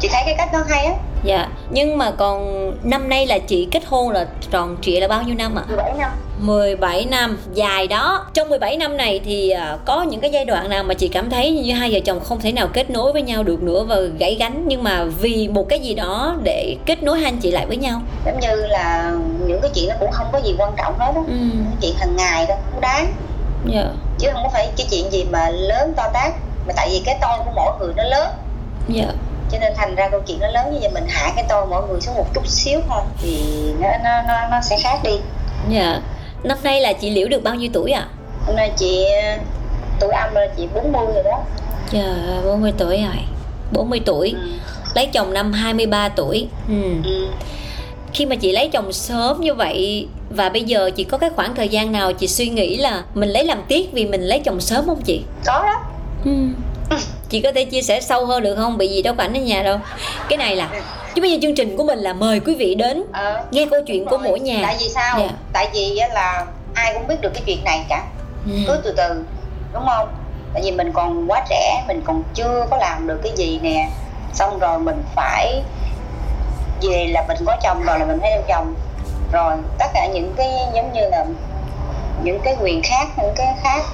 chị 0.00 0.08
thấy 0.12 0.22
cái 0.24 0.34
cách 0.38 0.52
đó 0.52 0.64
hay 0.68 0.84
á 0.84 0.94
dạ 1.22 1.48
nhưng 1.70 1.98
mà 1.98 2.10
còn 2.10 2.70
năm 2.90 3.08
nay 3.08 3.26
là 3.26 3.38
chị 3.38 3.68
kết 3.70 3.82
hôn 3.86 4.10
là 4.10 4.26
tròn 4.50 4.76
trịa 4.82 5.00
là 5.00 5.08
bao 5.08 5.22
nhiêu 5.22 5.34
năm 5.34 5.58
ạ 5.58 5.62
à? 5.62 5.68
17 5.68 5.92
năm 5.98 6.10
17 6.40 7.04
năm 7.04 7.38
dài 7.54 7.86
đó 7.86 8.26
trong 8.34 8.48
17 8.48 8.76
năm 8.76 8.96
này 8.96 9.20
thì 9.24 9.54
uh, 9.74 9.84
có 9.84 10.02
những 10.02 10.20
cái 10.20 10.30
giai 10.30 10.44
đoạn 10.44 10.70
nào 10.70 10.84
mà 10.84 10.94
chị 10.94 11.08
cảm 11.08 11.30
thấy 11.30 11.50
như 11.50 11.74
hai 11.74 11.90
vợ 11.92 11.98
chồng 12.04 12.20
không 12.20 12.40
thể 12.40 12.52
nào 12.52 12.68
kết 12.72 12.90
nối 12.90 13.12
với 13.12 13.22
nhau 13.22 13.42
được 13.42 13.62
nữa 13.62 13.84
và 13.84 13.96
gãy 14.18 14.36
gánh 14.40 14.64
nhưng 14.66 14.82
mà 14.82 15.04
vì 15.04 15.48
một 15.48 15.68
cái 15.68 15.80
gì 15.80 15.94
đó 15.94 16.36
để 16.42 16.76
kết 16.86 17.02
nối 17.02 17.20
hai 17.20 17.30
anh 17.30 17.38
chị 17.38 17.50
lại 17.50 17.66
với 17.66 17.76
nhau 17.76 18.00
giống 18.26 18.40
như 18.40 18.66
là 18.66 19.14
những 19.46 19.60
cái 19.60 19.70
chuyện 19.74 19.88
nó 19.88 19.94
cũng 20.00 20.10
không 20.12 20.26
có 20.32 20.38
gì 20.38 20.54
quan 20.58 20.72
trọng 20.76 20.98
hết 20.98 21.12
đó 21.14 21.24
ừ. 21.28 21.34
chuyện 21.80 21.94
hàng 21.98 22.16
ngày 22.16 22.46
đó 22.46 22.54
không 22.70 22.80
đáng 22.80 23.06
yeah. 23.72 23.86
Dạ. 23.86 23.90
chứ 24.18 24.28
không 24.32 24.42
có 24.42 24.48
phải 24.52 24.68
cái 24.76 24.86
chuyện 24.90 25.10
gì 25.10 25.24
mà 25.30 25.50
lớn 25.50 25.92
to 25.96 26.10
tát 26.14 26.32
mà 26.66 26.72
tại 26.76 26.88
vì 26.92 27.02
cái 27.04 27.18
tôi 27.20 27.38
của 27.44 27.52
mỗi 27.54 27.72
người 27.80 27.92
nó 27.96 28.02
lớn 28.02 28.28
yeah 28.94 29.08
dạ 29.08 29.14
cho 29.50 29.58
nên 29.58 29.72
thành 29.76 29.94
ra 29.94 30.08
câu 30.08 30.20
chuyện 30.26 30.40
nó 30.40 30.48
lớn 30.48 30.72
như 30.72 30.78
vậy 30.80 30.90
mình 30.94 31.04
hạ 31.08 31.32
cái 31.36 31.44
tôi 31.48 31.66
mỗi 31.66 31.88
người 31.88 32.00
xuống 32.00 32.14
một 32.14 32.26
chút 32.34 32.48
xíu 32.48 32.80
thôi 32.88 33.02
thì 33.22 33.42
nó 33.80 33.88
nó 34.04 34.22
nó, 34.28 34.48
nó 34.50 34.60
sẽ 34.62 34.76
khác 34.82 34.98
đi 35.04 35.20
dạ 35.68 35.80
yeah. 35.80 36.02
Năm 36.42 36.58
nay 36.62 36.80
là 36.80 36.92
chị 36.92 37.10
liễu 37.10 37.28
được 37.28 37.42
bao 37.42 37.54
nhiêu 37.54 37.70
tuổi 37.72 37.90
ạ 37.90 38.00
à? 38.00 38.08
hôm 38.46 38.56
nay 38.56 38.72
chị 38.76 39.04
tuổi 40.00 40.10
âm 40.10 40.34
là 40.34 40.46
chị 40.56 40.68
40 40.74 41.06
rồi 41.14 41.22
đó 41.22 41.42
dạ 41.90 42.00
yeah, 42.32 42.44
40 42.44 42.72
tuổi 42.78 42.96
rồi 42.96 43.24
40 43.72 44.00
tuổi 44.04 44.30
ừ. 44.30 44.48
lấy 44.94 45.06
chồng 45.06 45.32
năm 45.32 45.52
23 45.52 46.08
tuổi 46.08 46.48
ừ. 46.68 46.82
Ừ. 47.04 47.28
khi 48.12 48.26
mà 48.26 48.36
chị 48.36 48.52
lấy 48.52 48.68
chồng 48.68 48.92
sớm 48.92 49.40
như 49.40 49.54
vậy 49.54 50.08
và 50.30 50.48
bây 50.48 50.62
giờ 50.62 50.90
chị 50.96 51.04
có 51.04 51.18
cái 51.18 51.30
khoảng 51.30 51.54
thời 51.54 51.68
gian 51.68 51.92
nào 51.92 52.12
chị 52.12 52.28
suy 52.28 52.48
nghĩ 52.48 52.76
là 52.76 53.02
mình 53.14 53.28
lấy 53.28 53.44
làm 53.44 53.62
tiếc 53.68 53.92
vì 53.92 54.06
mình 54.06 54.22
lấy 54.22 54.40
chồng 54.40 54.60
sớm 54.60 54.86
không 54.86 55.02
chị 55.02 55.22
có 55.46 55.62
đó 55.62 55.82
ừ 56.24 56.32
chị 57.28 57.40
có 57.40 57.52
thể 57.54 57.64
chia 57.64 57.82
sẻ 57.82 58.00
sâu 58.00 58.26
hơn 58.26 58.42
được 58.42 58.54
không? 58.56 58.78
Bị 58.78 58.88
gì 58.88 59.02
đâu 59.02 59.14
cảnh 59.14 59.34
ở 59.34 59.40
nhà 59.40 59.62
đâu. 59.62 59.78
Cái 60.28 60.36
này 60.36 60.56
là 60.56 60.68
chứ 61.14 61.22
bây 61.22 61.32
giờ 61.32 61.38
chương 61.42 61.54
trình 61.54 61.76
của 61.76 61.84
mình 61.84 61.98
là 61.98 62.12
mời 62.12 62.40
quý 62.40 62.54
vị 62.54 62.74
đến 62.74 63.04
ờ, 63.12 63.44
nghe 63.50 63.66
câu 63.70 63.80
chuyện 63.86 64.06
của 64.06 64.18
mỗi 64.18 64.40
nhà. 64.40 64.58
Tại 64.62 64.76
vì 64.80 64.88
sao? 64.88 65.18
Yeah. 65.18 65.30
Dạ. 65.30 65.36
tại 65.52 65.68
vì 65.74 66.00
là 66.12 66.46
ai 66.74 66.94
cũng 66.94 67.06
biết 67.06 67.20
được 67.20 67.30
cái 67.34 67.42
chuyện 67.46 67.64
này 67.64 67.84
cả. 67.88 68.04
Ừ. 68.46 68.52
cứ 68.66 68.80
từ 68.84 68.94
từ 68.96 69.24
đúng 69.72 69.86
không? 69.86 70.08
Tại 70.54 70.62
vì 70.64 70.70
mình 70.70 70.92
còn 70.92 71.30
quá 71.30 71.44
trẻ 71.50 71.84
mình 71.88 72.02
còn 72.04 72.22
chưa 72.34 72.66
có 72.70 72.76
làm 72.76 73.06
được 73.06 73.20
cái 73.22 73.32
gì 73.36 73.58
nè. 73.62 73.88
Xong 74.34 74.58
rồi 74.58 74.78
mình 74.78 75.02
phải 75.14 75.62
về 76.82 77.06
là 77.12 77.24
mình 77.28 77.36
có 77.46 77.56
chồng 77.62 77.82
rồi 77.86 77.98
là 77.98 78.06
mình 78.06 78.18
phải 78.20 78.30
đem 78.30 78.42
chồng. 78.48 78.74
Rồi 79.32 79.56
tất 79.78 79.86
cả 79.94 80.06
những 80.06 80.34
cái 80.36 80.48
giống 80.74 80.92
như 80.92 81.00
là 81.10 81.24
những 82.22 82.40
cái 82.44 82.56
quyền 82.60 82.82
khác 82.82 83.08
những 83.16 83.34
cái 83.36 83.46
khác. 83.62 83.84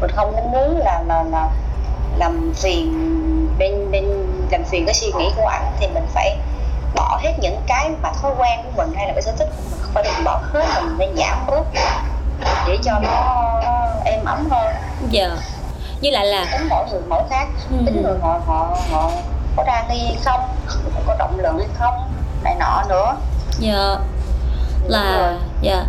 Mình 0.00 0.10
không 0.14 0.32
muốn 0.52 0.78
là 0.78 1.02
là 1.06 1.22
là 1.22 1.48
làm 2.18 2.52
phiền 2.54 2.92
bên 3.58 3.90
bên 3.90 4.04
làm 4.50 4.64
phiền 4.64 4.84
cái 4.86 4.94
suy 4.94 5.12
nghĩ 5.18 5.30
của 5.36 5.46
anh 5.46 5.72
thì 5.80 5.86
mình 5.94 6.06
phải 6.14 6.36
bỏ 6.94 7.18
hết 7.22 7.32
những 7.40 7.60
cái 7.66 7.90
mà 8.02 8.12
thói 8.22 8.32
quen 8.38 8.60
của 8.64 8.70
mình 8.76 8.92
hay 8.96 9.06
là 9.06 9.12
cái 9.12 9.22
sở 9.22 9.32
thích 9.38 9.48
của 9.56 9.62
mình 9.70 9.80
không 9.82 9.92
phải 9.94 10.02
đừng 10.04 10.24
bỏ 10.24 10.40
hết 10.52 10.66
mình 10.82 10.94
phải 10.98 11.08
giảm 11.16 11.46
bớt 11.46 11.64
để 12.66 12.78
cho 12.84 12.98
nó, 13.02 13.50
êm 14.04 14.24
ấm 14.24 14.48
hơn. 14.50 14.74
Giờ 15.10 15.30
dạ. 15.36 15.42
như 16.00 16.10
lại 16.10 16.26
là 16.26 16.46
tính 16.52 16.68
mỗi 16.70 16.86
người 16.90 17.00
mỗi 17.08 17.22
khác. 17.30 17.48
Ừ. 17.70 17.76
tính 17.86 18.02
người 18.02 18.18
họ 18.22 18.40
họ 18.46 18.76
họ 18.90 19.10
có 19.56 19.64
đa 19.66 19.86
nghi 19.90 20.04
hay 20.04 20.16
không 20.24 20.40
có 21.06 21.16
trọng 21.18 21.40
lượng 21.40 21.58
hay 21.58 21.68
không 21.78 21.94
này 22.44 22.56
nọ 22.58 22.82
nữa. 22.88 23.16
Dạ. 23.58 23.96
Là 24.88 25.38
dạ. 25.62 25.84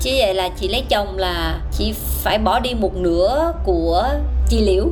Chỉ 0.00 0.20
vậy 0.20 0.34
là 0.34 0.48
chị 0.60 0.68
lấy 0.68 0.84
chồng 0.88 1.18
là 1.18 1.58
chị 1.72 1.94
phải 2.22 2.38
bỏ 2.38 2.58
đi 2.58 2.74
một 2.74 2.94
nửa 2.94 3.52
của 3.64 4.08
chị 4.48 4.60
liễu 4.60 4.86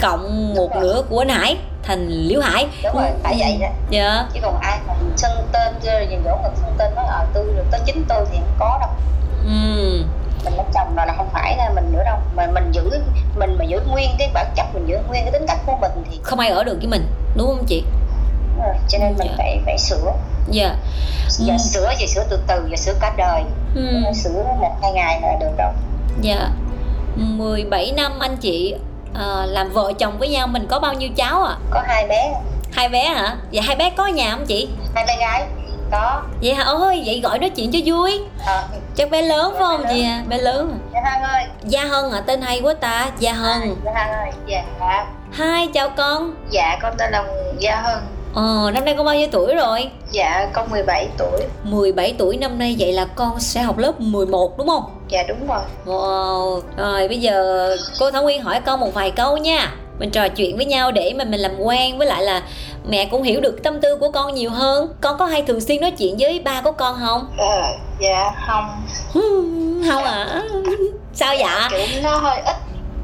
cộng 0.00 0.54
một 0.54 0.76
nửa 0.80 1.02
của 1.08 1.18
anh 1.18 1.28
Hải 1.28 1.56
thành 1.82 2.08
Liễu 2.08 2.40
Hải. 2.40 2.66
Đúng 2.84 2.94
rồi 2.94 3.06
phải 3.22 3.36
vậy 3.38 3.58
đó 3.60 3.68
dạ. 3.90 4.28
Chứ 4.34 4.40
còn 4.42 4.60
ai 4.60 4.78
mà 4.88 4.94
xưng 5.16 5.48
tên 5.52 5.74
chơi 5.82 6.06
gì 6.10 6.16
dỗ 6.24 6.36
mà 6.42 6.48
xưng 6.56 6.74
tên 6.78 6.94
nói 6.94 7.04
ở 7.08 7.26
tư 7.34 7.52
được 7.56 7.64
tới 7.70 7.80
chính 7.86 8.04
tôi 8.08 8.26
thì 8.32 8.38
không 8.38 8.56
có 8.58 8.78
đâu. 8.80 8.90
Ừ. 9.44 10.04
Mình 10.44 10.54
lấy 10.56 10.66
chồng 10.74 10.96
rồi 10.96 11.06
là 11.06 11.14
không 11.16 11.28
phải 11.32 11.56
là 11.56 11.70
mình 11.74 11.92
nữa 11.92 12.02
đâu. 12.04 12.16
Mà 12.36 12.46
mình 12.46 12.72
giữ 12.72 12.90
mình 13.38 13.56
mà 13.58 13.64
giữ 13.64 13.80
nguyên 13.90 14.10
cái 14.18 14.30
bản 14.34 14.46
chất 14.56 14.66
mình 14.74 14.88
giữ 14.88 14.98
nguyên 15.08 15.22
cái 15.24 15.32
tính 15.32 15.46
cách 15.48 15.58
của 15.66 15.76
mình 15.80 15.90
thì 16.10 16.18
không 16.22 16.38
ai 16.38 16.50
ở 16.50 16.64
được 16.64 16.76
với 16.78 16.86
mình 16.86 17.06
đúng 17.36 17.46
không 17.46 17.64
chị? 17.66 17.84
Đúng 18.56 18.66
rồi, 18.66 18.74
cho 18.88 18.98
nên 18.98 19.14
mình 19.18 19.28
dạ. 19.28 19.34
phải 19.36 19.60
phải 19.64 19.78
sửa. 19.78 20.12
Dạ. 20.50 20.76
Giờ 21.28 21.52
ừ. 21.52 21.58
sửa 21.58 21.92
thì 21.98 22.06
sửa 22.06 22.24
từ 22.30 22.40
từ 22.46 22.66
và 22.70 22.76
sửa 22.76 22.94
cả 23.00 23.14
đời. 23.16 23.42
Ừ. 23.74 24.12
sửa 24.14 24.42
một 24.60 24.76
hai 24.82 24.92
ngày 24.92 25.20
là 25.22 25.36
được 25.40 25.56
đâu 25.56 25.72
dạ. 26.20 26.50
17 27.16 27.92
năm 27.96 28.18
anh 28.18 28.36
chị 28.36 28.74
à, 29.14 29.46
làm 29.46 29.70
vợ 29.72 29.92
chồng 29.98 30.18
với 30.18 30.28
nhau 30.28 30.46
mình 30.46 30.66
có 30.70 30.78
bao 30.78 30.94
nhiêu 30.94 31.08
cháu 31.16 31.42
ạ? 31.42 31.52
À? 31.52 31.58
có 31.70 31.82
hai 31.86 32.06
bé. 32.08 32.34
Hai 32.72 32.88
bé 32.88 33.04
hả? 33.04 33.36
Vậy 33.52 33.62
hai 33.62 33.76
bé 33.76 33.90
có 33.90 34.06
nhà 34.06 34.30
không 34.30 34.46
chị? 34.46 34.68
Hai 34.94 35.04
bé 35.06 35.16
gái. 35.20 35.46
Có. 35.92 36.22
Vậy 36.42 36.54
hả? 36.54 36.64
Ôi 36.64 37.02
vậy 37.06 37.20
gọi 37.20 37.38
nói 37.38 37.50
chuyện 37.50 37.70
cho 37.72 37.78
vui. 37.84 38.20
À. 38.46 38.62
chắc 38.96 39.10
bé 39.10 39.22
lớn 39.22 39.52
phải 39.52 39.62
không 39.62 39.84
chị? 39.90 40.04
à 40.04 40.24
bé 40.28 40.38
lớn. 40.38 40.78
À 40.94 41.00
dạ 41.04 41.10
hân 41.10 41.22
ơi. 41.22 41.44
Gia 41.64 41.84
hân 41.84 42.10
à 42.12 42.20
tên 42.20 42.42
hay 42.42 42.60
quá 42.60 42.74
ta. 42.74 43.10
Gia 43.18 43.32
hân 43.32 43.76
dạ 43.84 43.92
hân. 43.94 44.08
Ơi. 44.18 44.30
Dạ. 44.46 44.64
Hai 45.32 45.68
chào 45.74 45.88
con. 45.88 46.34
Dạ 46.50 46.78
con 46.82 46.94
tên 46.98 47.10
là 47.12 47.24
gia 47.58 47.76
hân. 47.76 47.98
Ờ, 48.34 48.70
năm 48.74 48.84
nay 48.84 48.94
con 48.96 49.06
bao 49.06 49.14
nhiêu 49.14 49.28
tuổi 49.32 49.54
rồi? 49.54 49.90
Dạ, 50.10 50.48
con 50.52 50.70
17 50.70 51.08
tuổi. 51.18 51.40
17 51.62 52.14
tuổi 52.18 52.36
năm 52.36 52.58
nay 52.58 52.76
vậy 52.78 52.92
là 52.92 53.04
con 53.14 53.40
sẽ 53.40 53.62
học 53.62 53.78
lớp 53.78 54.00
11 54.00 54.58
đúng 54.58 54.68
không? 54.68 54.84
Dạ 55.08 55.22
đúng 55.28 55.46
rồi. 55.46 55.60
Wow, 55.86 56.60
rồi 56.76 57.08
bây 57.08 57.18
giờ 57.18 57.76
cô 57.98 58.10
Thảo 58.10 58.22
Nguyên 58.22 58.42
hỏi 58.42 58.60
con 58.60 58.80
một 58.80 58.94
vài 58.94 59.10
câu 59.10 59.36
nha. 59.36 59.72
Mình 59.98 60.10
trò 60.10 60.28
chuyện 60.28 60.56
với 60.56 60.64
nhau 60.64 60.92
để 60.92 61.12
mà 61.18 61.24
mình 61.24 61.40
làm 61.40 61.60
quen 61.60 61.98
với 61.98 62.06
lại 62.06 62.22
là 62.22 62.42
mẹ 62.88 63.04
cũng 63.04 63.22
hiểu 63.22 63.40
được 63.40 63.62
tâm 63.62 63.80
tư 63.80 63.96
của 63.96 64.10
con 64.10 64.34
nhiều 64.34 64.50
hơn. 64.50 64.92
Con 65.00 65.18
có 65.18 65.26
hay 65.26 65.42
thường 65.42 65.60
xuyên 65.60 65.80
nói 65.80 65.90
chuyện 65.90 66.16
với 66.18 66.38
ba 66.38 66.60
của 66.60 66.72
con 66.72 66.96
không? 67.00 67.28
Ờ 67.38 67.62
dạ 68.00 68.30
không. 68.46 68.64
Không 69.88 70.04
à 70.04 70.42
sao 71.12 71.34
dạ 71.34 71.68
kiểu 71.70 72.02
nó 72.02 72.16
hơi 72.16 72.40
ít. 72.46 72.56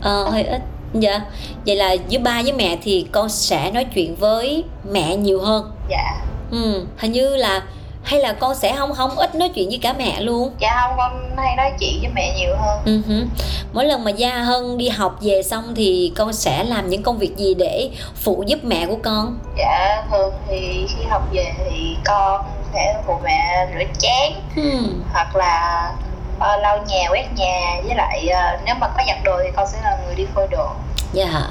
Ờ 0.02 0.28
hơi 0.30 0.42
ít. 0.42 0.60
Dạ. 0.94 1.20
Vậy 1.66 1.76
là 1.76 1.96
với 2.10 2.18
ba 2.18 2.42
với 2.42 2.52
mẹ 2.52 2.78
thì 2.82 3.06
con 3.12 3.28
sẽ 3.28 3.70
nói 3.70 3.84
chuyện 3.94 4.16
với 4.16 4.64
mẹ 4.90 5.16
nhiều 5.16 5.40
hơn. 5.40 5.70
Dạ. 5.90 6.14
Ừ 6.50 6.86
hình 6.98 7.12
như 7.12 7.36
là 7.36 7.62
hay 8.04 8.20
là 8.20 8.32
con 8.32 8.54
sẽ 8.54 8.76
không 8.76 8.94
không 8.94 9.10
ít 9.18 9.34
nói 9.34 9.48
chuyện 9.48 9.68
với 9.68 9.78
cả 9.82 9.92
mẹ 9.98 10.20
luôn? 10.20 10.50
Dạ 10.58 10.80
không 10.82 10.96
con 10.96 11.36
hay 11.36 11.56
nói 11.56 11.72
chuyện 11.80 12.00
với 12.00 12.10
mẹ 12.14 12.34
nhiều 12.38 12.56
hơn. 12.56 12.78
Uh-huh. 12.84 13.26
mỗi 13.72 13.84
lần 13.84 14.04
mà 14.04 14.10
gia 14.10 14.30
hân 14.30 14.78
đi 14.78 14.88
học 14.88 15.18
về 15.20 15.42
xong 15.42 15.74
thì 15.74 16.12
con 16.16 16.32
sẽ 16.32 16.64
làm 16.64 16.88
những 16.88 17.02
công 17.02 17.18
việc 17.18 17.36
gì 17.36 17.54
để 17.54 17.90
phụ 18.16 18.44
giúp 18.46 18.58
mẹ 18.62 18.86
của 18.86 18.98
con? 19.02 19.38
Dạ 19.58 20.04
thường 20.10 20.34
thì 20.48 20.86
khi 20.88 21.04
học 21.08 21.22
về 21.32 21.52
thì 21.58 21.96
con 22.04 22.44
sẽ 22.74 23.02
phụ 23.06 23.14
mẹ 23.24 23.66
rửa 23.74 23.84
chén 23.98 24.32
hmm. 24.54 25.02
hoặc 25.12 25.36
là 25.36 25.90
uh, 26.36 26.60
lau 26.60 26.78
nhà 26.88 27.08
quét 27.10 27.26
nhà. 27.36 27.80
Với 27.84 27.96
lại 27.96 28.28
uh, 28.28 28.60
nếu 28.66 28.74
mà 28.80 28.88
có 28.88 29.02
giặt 29.06 29.18
đồ 29.24 29.32
thì 29.44 29.50
con 29.56 29.66
sẽ 29.72 29.78
là 29.82 29.98
người 30.06 30.14
đi 30.14 30.26
phơi 30.34 30.46
đồ. 30.50 30.68
Dạ. 31.12 31.42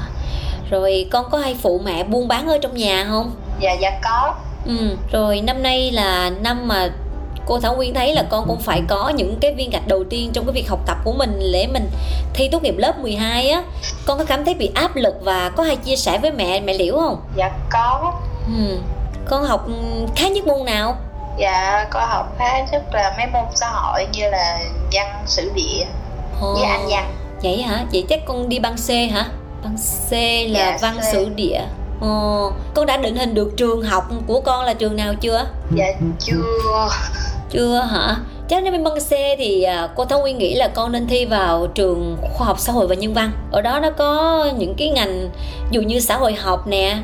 Rồi 0.69 1.07
con 1.11 1.25
có 1.31 1.37
hay 1.37 1.55
phụ 1.61 1.81
mẹ 1.85 2.03
buôn 2.03 2.27
bán 2.27 2.47
ở 2.47 2.57
trong 2.61 2.77
nhà 2.77 3.05
không? 3.09 3.31
Dạ 3.59 3.73
dạ 3.73 3.91
có 4.03 4.33
ừ 4.65 4.97
rồi 5.11 5.41
năm 5.41 5.63
nay 5.63 5.91
là 5.91 6.29
năm 6.29 6.67
mà 6.67 6.89
cô 7.45 7.59
Thảo 7.59 7.75
Nguyên 7.75 7.93
thấy 7.93 8.15
là 8.15 8.23
con 8.29 8.45
cũng 8.47 8.59
phải 8.59 8.81
có 8.87 9.09
những 9.09 9.39
cái 9.39 9.53
viên 9.53 9.69
gạch 9.69 9.87
đầu 9.87 10.03
tiên 10.09 10.31
trong 10.33 10.45
cái 10.45 10.53
việc 10.53 10.69
học 10.69 10.79
tập 10.85 10.97
của 11.03 11.13
mình 11.13 11.39
để 11.53 11.67
mình 11.67 11.89
thi 12.33 12.49
tốt 12.51 12.63
nghiệp 12.63 12.75
lớp 12.77 12.99
12 12.99 13.49
á 13.49 13.63
con 14.05 14.17
có 14.17 14.25
cảm 14.25 14.45
thấy 14.45 14.53
bị 14.53 14.71
áp 14.75 14.95
lực 14.95 15.15
và 15.21 15.49
có 15.49 15.63
hay 15.63 15.75
chia 15.75 15.95
sẻ 15.95 16.17
với 16.17 16.31
mẹ 16.31 16.59
mẹ 16.59 16.73
liễu 16.73 16.99
không 16.99 17.21
dạ 17.35 17.51
có 17.71 18.13
ừ. 18.47 18.77
con 19.25 19.43
học 19.43 19.67
khá 20.15 20.27
nhất 20.27 20.47
môn 20.47 20.65
nào 20.65 20.95
dạ 21.37 21.87
con 21.91 22.09
học 22.09 22.35
khá 22.39 22.65
nhất 22.71 22.83
là 22.93 23.15
mấy 23.17 23.27
môn 23.27 23.43
xã 23.55 23.69
hội 23.69 24.07
như 24.13 24.29
là 24.29 24.59
văn 24.93 25.23
sử 25.25 25.51
địa 25.55 25.85
Ồ. 26.41 26.53
với 26.53 26.63
anh 26.63 26.87
văn 26.89 27.13
vậy 27.43 27.61
hả 27.61 27.85
vậy 27.91 28.05
chắc 28.09 28.19
con 28.25 28.49
đi 28.49 28.59
băng 28.59 28.75
C 28.75 28.89
hả 28.89 29.25
băng 29.63 29.77
C 30.09 30.11
là 30.51 30.59
dạ, 30.59 30.77
văn 30.81 30.97
C. 30.97 31.03
sử 31.11 31.29
địa 31.29 31.61
Ồ, 32.03 32.51
con 32.73 32.85
đã 32.85 32.97
định 32.97 33.15
hình 33.15 33.33
được 33.33 33.57
trường 33.57 33.81
học 33.81 34.03
của 34.27 34.41
con 34.41 34.65
là 34.65 34.73
trường 34.73 34.95
nào 34.95 35.13
chưa? 35.21 35.45
Dạ 35.75 35.85
chưa. 36.19 36.87
Chưa 37.49 37.75
hả? 37.91 38.15
Chắc 38.49 38.63
nếu 38.63 38.71
bên 38.71 38.83
băng 38.83 38.99
C 38.99 39.09
thì 39.37 39.63
à, 39.63 39.87
cô 39.95 40.05
Thảo 40.05 40.19
Nguyên 40.19 40.37
nghĩ 40.37 40.55
là 40.55 40.67
con 40.67 40.91
nên 40.91 41.07
thi 41.07 41.25
vào 41.25 41.67
trường 41.67 42.17
khoa 42.21 42.47
học 42.47 42.59
xã 42.59 42.73
hội 42.73 42.87
và 42.87 42.95
nhân 42.95 43.13
văn. 43.13 43.31
Ở 43.51 43.61
đó 43.61 43.79
nó 43.79 43.89
có 43.89 44.45
những 44.57 44.75
cái 44.77 44.89
ngành 44.89 45.29
dù 45.71 45.81
như 45.81 45.99
xã 45.99 46.17
hội 46.17 46.33
học 46.33 46.67
nè 46.67 46.97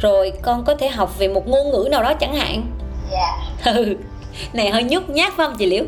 Rồi 0.00 0.32
con 0.42 0.64
có 0.64 0.74
thể 0.74 0.88
học 0.88 1.18
về 1.18 1.28
một 1.28 1.48
ngôn 1.48 1.70
ngữ 1.70 1.88
nào 1.90 2.02
đó 2.02 2.14
chẳng 2.14 2.34
hạn. 2.34 2.66
Dạ. 3.10 3.38
Ừ 3.64 3.96
này 4.52 4.70
hơi 4.70 4.82
nhút 4.82 5.08
nhát 5.08 5.32
phải 5.36 5.46
không 5.46 5.56
chị 5.56 5.66
liễu? 5.66 5.84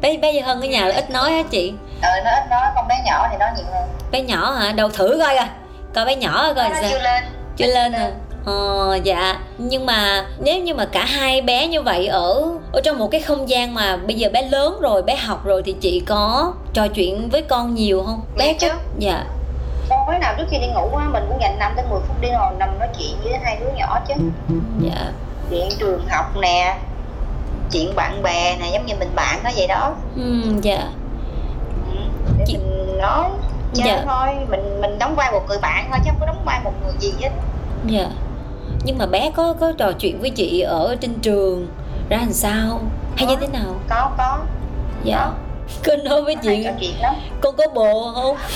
Bé 0.00 0.16
bé 0.16 0.40
hơn 0.40 0.60
ở 0.60 0.66
nhà 0.66 0.86
là 0.86 0.94
ít 0.94 1.10
nói 1.10 1.32
hả 1.32 1.42
chị. 1.42 1.72
Ờ 2.02 2.10
nó 2.24 2.30
ít 2.30 2.50
nói 2.50 2.60
con 2.74 2.88
bé 2.88 2.94
nhỏ 3.06 3.28
thì 3.30 3.36
nói 3.38 3.48
nhiều 3.56 3.66
hơn. 3.72 3.88
Bé 4.10 4.20
nhỏ 4.22 4.50
hả? 4.50 4.72
Đâu 4.72 4.88
thử 4.88 5.18
coi 5.24 5.36
coi. 5.36 5.46
Coi 5.94 6.04
bé 6.04 6.16
nhỏ 6.16 6.52
coi 6.54 6.70
sao. 6.80 6.90
chưa 6.90 6.98
lên 6.98 7.24
chưa 7.66 7.74
lên 7.74 7.92
à. 7.92 8.10
Ờ 8.44 8.98
dạ. 9.04 9.40
Nhưng 9.58 9.86
mà 9.86 10.26
nếu 10.38 10.60
như 10.60 10.74
mà 10.74 10.84
cả 10.84 11.04
hai 11.04 11.42
bé 11.42 11.66
như 11.66 11.82
vậy 11.82 12.06
ở 12.06 12.44
ở 12.72 12.80
trong 12.84 12.98
một 12.98 13.08
cái 13.10 13.20
không 13.20 13.48
gian 13.48 13.74
mà 13.74 13.96
bây 13.96 14.16
giờ 14.16 14.28
bé 14.32 14.42
lớn 14.42 14.78
rồi 14.80 15.02
bé 15.02 15.16
học 15.16 15.44
rồi 15.44 15.62
thì 15.64 15.72
chị 15.80 16.02
có 16.06 16.52
trò 16.72 16.88
chuyện 16.88 17.28
với 17.28 17.42
con 17.42 17.74
nhiều 17.74 18.02
không? 18.06 18.20
Bé 18.36 18.54
chứ. 18.54 18.68
dạ. 18.98 19.24
Tối 19.88 20.18
nào 20.20 20.34
trước 20.38 20.44
khi 20.50 20.58
đi 20.58 20.66
ngủ 20.66 20.96
á 20.96 21.08
mình 21.12 21.24
cũng 21.28 21.38
dành 21.40 21.58
5 21.58 21.72
tới 21.76 21.84
10 21.90 22.00
phút 22.08 22.20
đi 22.20 22.28
ngồi 22.30 22.52
nằm 22.58 22.78
nói 22.78 22.88
chuyện 22.98 23.16
với 23.24 23.32
hai 23.44 23.56
đứa 23.60 23.70
nhỏ 23.76 24.00
chứ. 24.08 24.14
Dạ. 24.80 25.12
Chuyện 25.50 25.68
trường 25.78 26.06
học 26.08 26.36
nè 26.40 26.78
chuyện 27.72 27.94
bạn 27.96 28.22
bè 28.22 28.56
nè 28.60 28.70
giống 28.72 28.86
như 28.86 28.94
mình 28.98 29.10
bạn 29.14 29.40
nó 29.44 29.50
vậy 29.56 29.66
đó. 29.66 29.94
Ừ 30.16 30.42
dạ. 30.62 30.88
Ừ, 31.92 31.98
để 32.38 32.44
chị... 32.46 32.56
mình 32.56 32.98
nói 32.98 33.30
chơi 33.74 33.88
dạ. 33.88 34.02
thôi 34.06 34.28
mình 34.50 34.80
mình 34.80 34.98
đóng 34.98 35.14
vai 35.16 35.32
một 35.32 35.42
người 35.48 35.58
bạn 35.58 35.88
thôi 35.90 35.98
chứ 36.04 36.10
không 36.10 36.20
có 36.20 36.26
đóng 36.26 36.42
vai 36.44 36.60
một 36.64 36.72
người 36.84 36.94
gì 37.00 37.12
hết. 37.20 37.30
Dạ. 37.86 38.06
Nhưng 38.84 38.98
mà 38.98 39.06
bé 39.06 39.30
có 39.34 39.54
có 39.60 39.72
trò 39.78 39.92
chuyện 39.92 40.20
với 40.20 40.30
chị 40.30 40.60
ở 40.60 40.96
trên 41.00 41.14
trường 41.14 41.66
ra 42.08 42.18
làm 42.18 42.32
sao? 42.32 42.80
Hay 43.16 43.26
có, 43.26 43.32
như 43.32 43.36
thế 43.40 43.46
nào? 43.46 43.74
Có 43.88 44.10
có. 44.18 44.38
Dạ. 45.04 45.30
Có. 45.84 45.96
Nói 46.04 46.22
với 46.22 46.36
chị 46.42 46.66
con 47.40 47.56
có 47.56 47.64
bồ 47.74 48.12
không? 48.14 48.36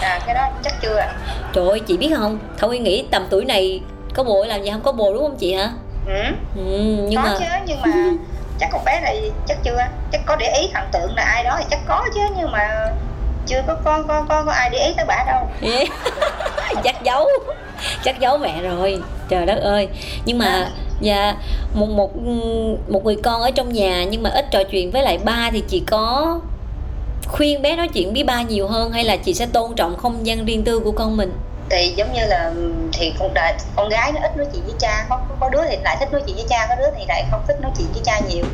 À 0.00 0.20
cái 0.26 0.34
đó 0.34 0.48
chắc 0.62 0.74
chưa 0.82 0.96
ạ. 0.96 1.12
Trời 1.52 1.68
ơi 1.68 1.80
chị 1.80 1.96
biết 1.96 2.12
không? 2.16 2.38
Thảo 2.58 2.68
nguyên 2.68 2.82
nghĩ 2.82 3.06
tầm 3.10 3.26
tuổi 3.30 3.44
này 3.44 3.80
có 4.14 4.24
bồ 4.24 4.44
làm 4.44 4.62
gì 4.62 4.70
không? 4.70 4.82
Có 4.82 4.92
bồ 4.92 5.14
đúng 5.14 5.22
không 5.22 5.36
chị 5.36 5.54
hả? 5.54 5.70
Ừ, 6.06 6.22
ừ 6.56 7.06
nhưng 7.08 7.16
có 7.16 7.22
mà 7.22 7.36
chứ 7.38 7.44
nhưng 7.66 7.80
mà 7.80 7.90
chắc 8.58 8.68
con 8.72 8.84
bé 8.84 9.00
này 9.00 9.30
chắc 9.48 9.58
chưa 9.64 9.76
chắc 10.12 10.20
có 10.26 10.36
để 10.36 10.52
ý 10.60 10.70
thần 10.74 10.88
tượng 10.92 11.14
là 11.14 11.22
ai 11.22 11.44
đó 11.44 11.56
thì 11.58 11.64
chắc 11.70 11.80
có 11.88 12.04
chứ 12.14 12.20
nhưng 12.36 12.50
mà 12.52 12.92
chưa 13.46 13.62
có 13.66 13.74
có 13.84 14.02
có 14.08 14.24
có, 14.28 14.42
có 14.46 14.52
ai 14.52 14.70
để 14.70 14.78
ý 14.78 14.92
tới 14.96 15.04
bà 15.08 15.24
đâu. 15.26 15.46
Chắc 16.84 17.02
giấu. 17.02 17.28
Chắc 18.04 18.20
giấu 18.20 18.38
mẹ 18.38 18.62
rồi. 18.62 18.98
Trời 19.28 19.46
đất 19.46 19.58
ơi. 19.62 19.88
Nhưng 20.24 20.38
mà 20.38 20.46
à. 20.46 20.70
dạ 21.00 21.34
một 21.74 21.88
một 21.88 22.10
một 22.88 23.04
người 23.04 23.16
con 23.22 23.42
ở 23.42 23.50
trong 23.50 23.72
nhà 23.72 24.04
nhưng 24.04 24.22
mà 24.22 24.30
ít 24.30 24.46
trò 24.50 24.62
chuyện 24.70 24.90
với 24.90 25.02
lại 25.02 25.18
ba 25.24 25.50
thì 25.52 25.62
chị 25.68 25.82
có 25.86 26.38
khuyên 27.26 27.62
bé 27.62 27.76
nói 27.76 27.88
chuyện 27.88 28.12
với 28.12 28.24
ba 28.24 28.42
nhiều 28.42 28.68
hơn 28.68 28.92
hay 28.92 29.04
là 29.04 29.16
chị 29.16 29.34
sẽ 29.34 29.46
tôn 29.52 29.74
trọng 29.74 29.96
không 29.96 30.26
gian 30.26 30.44
riêng 30.44 30.64
tư 30.64 30.78
của 30.78 30.92
con 30.92 31.16
mình? 31.16 31.32
Thì 31.70 31.94
giống 31.96 32.12
như 32.12 32.20
là 32.26 32.52
thì 32.92 33.12
con 33.18 33.34
đại 33.34 33.54
con 33.76 33.88
gái 33.88 34.12
nó 34.12 34.20
ít 34.22 34.36
nói 34.36 34.46
chuyện 34.52 34.62
với 34.64 34.74
cha 34.78 35.06
có 35.08 35.20
có 35.40 35.48
đứa 35.48 35.62
thì 35.68 35.76
lại 35.84 35.96
thích 36.00 36.12
nói 36.12 36.22
chuyện 36.26 36.36
với 36.36 36.44
cha 36.48 36.66
có 36.68 36.74
đứa 36.74 36.90
thì 36.98 37.04
lại 37.08 37.24
không 37.30 37.42
thích 37.48 37.60
nói 37.60 37.70
chuyện 37.78 37.86
với 37.92 38.02
cha 38.04 38.20
nhiều. 38.28 38.44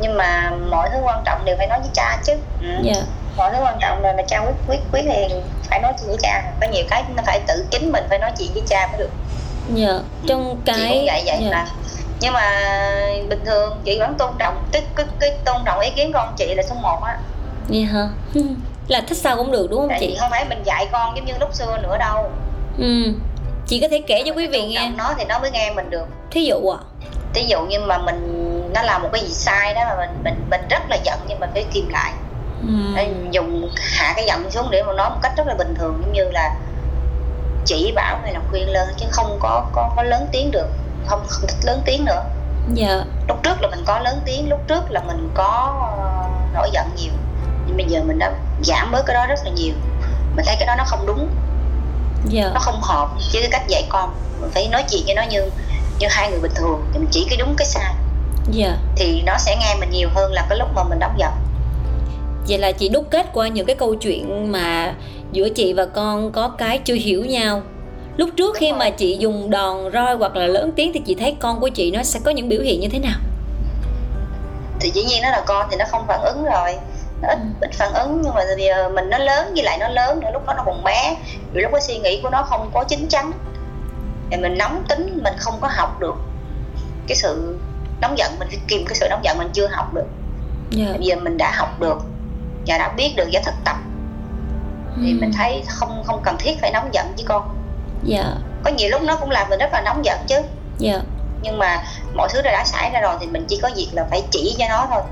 Nhưng 0.00 0.16
mà 0.16 0.50
mọi 0.70 0.88
thứ 0.92 0.98
quan 1.04 1.22
trọng 1.26 1.44
đều 1.44 1.56
phải 1.56 1.66
nói 1.66 1.80
với 1.80 1.90
cha 1.94 2.18
chứ. 2.24 2.32
Ừ. 2.62 2.68
yeah. 2.86 3.04
Dạ. 3.36 3.44
mọi 3.44 3.52
thứ 3.52 3.58
quan 3.64 3.78
trọng 3.80 4.02
là, 4.02 4.12
là 4.12 4.22
cha 4.28 4.40
quyết 4.40 4.54
quyết 4.68 4.80
quyết 4.92 5.02
thì 5.04 5.34
phải 5.70 5.80
nói 5.80 5.92
chuyện 5.98 6.08
với 6.08 6.18
cha. 6.22 6.42
Có 6.60 6.66
nhiều 6.72 6.84
cái 6.90 7.04
nó 7.16 7.22
phải 7.26 7.40
tự 7.46 7.66
chính 7.70 7.92
mình 7.92 8.04
phải 8.08 8.18
nói 8.18 8.30
chuyện 8.38 8.48
với 8.54 8.62
cha 8.66 8.86
mới 8.86 8.98
được. 8.98 9.10
Dạ 9.74 10.00
trong 10.26 10.60
cái 10.64 10.76
chị 10.76 10.88
cũng 10.88 11.06
vậy 11.06 11.22
vậy 11.26 11.38
dạ. 11.42 11.50
là 11.50 11.66
nhưng 12.20 12.32
mà 12.32 12.50
bình 13.28 13.44
thường 13.44 13.80
chị 13.84 13.98
vẫn 13.98 14.14
tôn 14.18 14.30
trọng 14.38 14.64
cái 14.72 14.82
cái, 14.96 15.06
cái 15.20 15.30
tôn 15.44 15.56
trọng 15.64 15.80
ý 15.80 15.90
kiến 15.90 16.10
con 16.14 16.34
chị 16.36 16.54
là 16.54 16.62
số 16.62 16.74
1 16.74 17.02
á. 17.02 17.18
Vậy 17.68 17.82
hả? 17.82 18.08
Là 18.88 19.00
thích 19.08 19.18
sao 19.18 19.36
cũng 19.36 19.52
được 19.52 19.66
đúng 19.70 19.80
không 19.80 19.88
Tại 19.88 19.98
chị? 20.00 20.16
không 20.20 20.30
phải 20.30 20.44
mình 20.44 20.62
dạy 20.64 20.86
con 20.92 21.16
giống 21.16 21.24
như 21.24 21.32
lúc 21.40 21.54
xưa 21.54 21.78
nữa 21.82 21.96
đâu. 21.98 22.30
Ừ 22.78 23.14
chị 23.66 23.80
có 23.80 23.88
thể 23.90 24.02
kể 24.06 24.22
cho 24.26 24.32
quý 24.32 24.46
vị 24.46 24.66
nghe. 24.66 24.90
nó 24.96 25.14
thì 25.18 25.24
nó 25.24 25.38
mới 25.38 25.50
nghe 25.50 25.70
mình 25.70 25.90
được. 25.90 26.06
Thí 26.30 26.44
dụ 26.44 26.68
à 26.68 26.78
thí 27.34 27.44
dụ 27.48 27.62
như 27.62 27.80
mà 27.80 27.98
mình 27.98 28.70
nó 28.74 28.82
làm 28.82 29.02
một 29.02 29.08
cái 29.12 29.22
gì 29.22 29.34
sai 29.34 29.74
đó 29.74 29.80
mà 29.88 29.96
mình 29.96 30.10
mình 30.24 30.34
mình 30.50 30.60
rất 30.70 30.82
là 30.88 30.96
giận 31.04 31.18
nhưng 31.28 31.40
mình 31.40 31.50
phải 31.54 31.64
kìm 31.72 31.88
lại 31.88 32.12
ừ. 32.66 33.02
dùng 33.30 33.70
hạ 33.76 34.12
cái 34.16 34.24
giận 34.26 34.50
xuống 34.50 34.70
để 34.70 34.82
mà 34.82 34.92
nói 34.92 35.10
một 35.10 35.18
cách 35.22 35.32
rất 35.36 35.46
là 35.46 35.54
bình 35.54 35.74
thường 35.78 36.00
giống 36.02 36.12
như 36.12 36.30
là 36.30 36.54
chỉ 37.64 37.92
bảo 37.94 38.18
hay 38.22 38.32
là 38.32 38.40
khuyên 38.50 38.68
lên 38.70 38.88
chứ 38.96 39.06
không 39.10 39.38
có 39.40 39.66
có 39.72 39.90
có 39.96 40.02
lớn 40.02 40.26
tiếng 40.32 40.50
được. 40.50 40.68
Không 41.06 41.24
không 41.28 41.48
thích 41.48 41.66
lớn 41.66 41.82
tiếng 41.84 42.04
nữa. 42.04 42.24
Dạ. 42.74 43.04
Lúc 43.28 43.42
trước 43.42 43.62
là 43.62 43.68
mình 43.68 43.84
có 43.86 43.98
lớn 43.98 44.20
tiếng 44.24 44.48
lúc 44.48 44.60
trước 44.68 44.90
là 44.90 45.00
mình 45.00 45.30
có 45.34 45.74
uh, 45.94 46.54
nổi 46.54 46.70
giận 46.72 46.86
nhiều. 46.96 47.12
Nhưng 47.66 47.76
bây 47.76 47.86
giờ 47.86 48.00
mình 48.06 48.18
đã 48.18 48.32
giảm 48.62 48.92
bớt 48.92 49.06
cái 49.06 49.14
đó 49.14 49.26
rất 49.26 49.38
là 49.44 49.50
nhiều. 49.50 49.74
Mình 50.36 50.44
thấy 50.46 50.56
cái 50.58 50.66
đó 50.66 50.74
nó 50.78 50.84
không 50.86 51.06
đúng. 51.06 51.28
Dạ. 52.28 52.50
nó 52.54 52.60
không 52.60 52.80
hợp 52.82 53.08
với 53.32 53.42
cái 53.42 53.50
cách 53.50 53.68
dạy 53.68 53.86
con. 53.88 54.14
Mình 54.40 54.50
phải 54.54 54.68
nói 54.68 54.84
chuyện 54.90 55.02
với 55.06 55.14
nó 55.14 55.22
như 55.22 55.50
như 55.98 56.06
hai 56.10 56.30
người 56.30 56.40
bình 56.40 56.52
thường. 56.54 56.84
Thì 56.92 56.98
mình 56.98 57.08
chỉ 57.10 57.26
cái 57.30 57.36
đúng 57.38 57.54
cái 57.58 57.66
sai. 57.66 57.94
Dạ. 58.50 58.76
thì 58.96 59.22
nó 59.26 59.38
sẽ 59.38 59.56
nghe 59.56 59.74
mình 59.80 59.90
nhiều 59.90 60.08
hơn 60.14 60.32
là 60.32 60.46
cái 60.48 60.58
lúc 60.58 60.68
mà 60.74 60.84
mình 60.84 60.98
đóng 60.98 61.14
giận 61.18 61.32
vậy 62.48 62.58
là 62.58 62.72
chị 62.72 62.88
đúc 62.88 63.06
kết 63.10 63.26
qua 63.32 63.48
những 63.48 63.66
cái 63.66 63.76
câu 63.76 63.94
chuyện 63.94 64.52
mà 64.52 64.94
giữa 65.32 65.48
chị 65.48 65.72
và 65.72 65.86
con 65.86 66.32
có 66.32 66.48
cái 66.48 66.78
chưa 66.78 66.94
hiểu 66.94 67.24
nhau. 67.24 67.62
Lúc 68.16 68.30
trước 68.36 68.56
khi 68.56 68.72
mà 68.72 68.90
chị 68.90 69.16
dùng 69.16 69.50
đòn 69.50 69.92
roi 69.92 70.14
hoặc 70.14 70.36
là 70.36 70.46
lớn 70.46 70.72
tiếng 70.76 70.92
thì 70.92 71.00
chị 71.06 71.14
thấy 71.14 71.36
con 71.40 71.60
của 71.60 71.68
chị 71.68 71.90
nó 71.90 72.02
sẽ 72.02 72.20
có 72.24 72.30
những 72.30 72.48
biểu 72.48 72.62
hiện 72.62 72.80
như 72.80 72.88
thế 72.88 72.98
nào? 72.98 73.18
Thì 74.80 74.90
dĩ 74.94 75.04
nhiên 75.04 75.22
nó 75.22 75.30
là 75.30 75.44
con 75.46 75.66
thì 75.70 75.76
nó 75.76 75.84
không 75.90 76.04
phản 76.06 76.20
ứng 76.22 76.44
rồi. 76.44 76.74
Nó 77.22 77.28
ít, 77.28 77.38
ừ. 77.38 77.44
ít 77.60 77.70
phản 77.74 77.92
ứng 77.92 78.22
nhưng 78.24 78.34
mà 78.34 78.42
giờ 78.58 78.88
mình 78.94 79.10
nó 79.10 79.18
lớn 79.18 79.50
với 79.54 79.62
lại 79.62 79.78
nó 79.78 79.88
lớn 79.88 80.20
nữa 80.20 80.28
lúc 80.32 80.46
đó 80.46 80.54
nó 80.56 80.62
còn 80.66 80.84
bé. 80.84 81.16
Rồi 81.54 81.62
lúc 81.62 81.72
cái 81.72 81.80
suy 81.80 81.98
nghĩ 81.98 82.20
của 82.22 82.30
nó 82.30 82.42
không 82.42 82.70
có 82.74 82.84
chín 82.84 83.06
chắn. 83.08 83.32
Thì 84.30 84.36
mình 84.36 84.58
nóng 84.58 84.84
tính 84.88 85.20
mình 85.22 85.34
không 85.38 85.54
có 85.60 85.68
học 85.70 86.00
được 86.00 86.14
cái 87.06 87.16
sự 87.16 87.58
nóng 88.00 88.18
giận 88.18 88.32
mình 88.38 88.48
phải 88.48 88.58
kìm 88.68 88.84
cái 88.86 88.94
sự 88.94 89.06
nóng 89.10 89.24
giận 89.24 89.38
mình 89.38 89.48
chưa 89.52 89.66
học 89.66 89.94
được. 89.94 90.06
Yeah. 90.76 90.88
Dạ. 90.88 90.96
bây 90.96 91.06
giờ 91.06 91.16
mình 91.16 91.38
đã 91.38 91.52
học 91.56 91.80
được 91.80 91.98
và 92.66 92.78
đã 92.78 92.88
biết 92.88 93.14
được 93.16 93.28
và 93.32 93.40
thực 93.44 93.54
tập. 93.64 93.76
Thì 95.02 95.12
mình 95.12 95.32
thấy 95.32 95.64
không 95.68 96.02
không 96.06 96.20
cần 96.24 96.36
thiết 96.38 96.60
phải 96.60 96.70
nóng 96.70 96.94
giận 96.94 97.12
với 97.16 97.24
con. 97.28 97.56
Dạ. 98.04 98.24
Có 98.64 98.70
nhiều 98.70 98.90
lúc 98.90 99.02
nó 99.02 99.16
cũng 99.16 99.30
làm 99.30 99.48
mình 99.48 99.58
rất 99.58 99.72
là 99.72 99.80
nóng 99.80 100.04
giận 100.04 100.18
chứ. 100.26 100.36
Dạ. 100.78 101.00
Nhưng 101.42 101.58
mà 101.58 101.84
mọi 102.14 102.28
thứ 102.32 102.42
đã, 102.42 102.52
đã 102.52 102.64
xảy 102.64 102.90
ra 102.90 103.00
rồi 103.00 103.16
thì 103.20 103.26
mình 103.26 103.44
chỉ 103.48 103.58
có 103.62 103.70
việc 103.76 103.88
là 103.92 104.06
phải 104.10 104.22
chỉ 104.30 104.56
cho 104.58 104.68
nó 104.68 104.86
thôi. 104.90 105.02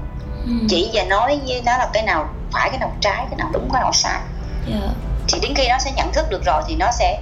Ừ. 0.47 0.53
chỉ 0.69 0.91
và 0.93 1.05
nói 1.05 1.41
với 1.47 1.63
nó 1.67 1.77
là 1.77 1.89
cái 1.93 2.03
nào 2.03 2.29
phải 2.53 2.71
cái 2.71 2.79
nào 2.79 2.93
trái 3.01 3.27
cái 3.31 3.37
nào 3.39 3.49
đúng 3.53 3.69
cái 3.73 3.83
nào 3.83 3.93
sai. 3.93 4.21
Dạ. 4.67 4.89
thì 5.29 5.41
đến 5.43 5.55
khi 5.55 5.69
nó 5.69 5.79
sẽ 5.79 5.93
nhận 5.97 6.13
thức 6.13 6.31
được 6.31 6.45
rồi 6.45 6.63
thì 6.69 6.77
nó 6.77 6.91
sẽ 6.93 7.21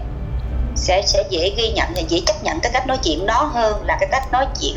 sẽ 0.76 1.02
sẽ 1.06 1.24
dễ 1.30 1.54
ghi 1.56 1.72
nhận 1.72 1.88
và 1.94 2.02
dễ 2.08 2.20
chấp 2.26 2.44
nhận 2.44 2.60
cái 2.60 2.72
cách 2.72 2.86
nói 2.86 2.98
chuyện 3.02 3.26
đó 3.26 3.50
hơn 3.54 3.84
là 3.84 3.96
cái 4.00 4.08
cách 4.12 4.32
nói 4.32 4.46
chuyện 4.60 4.76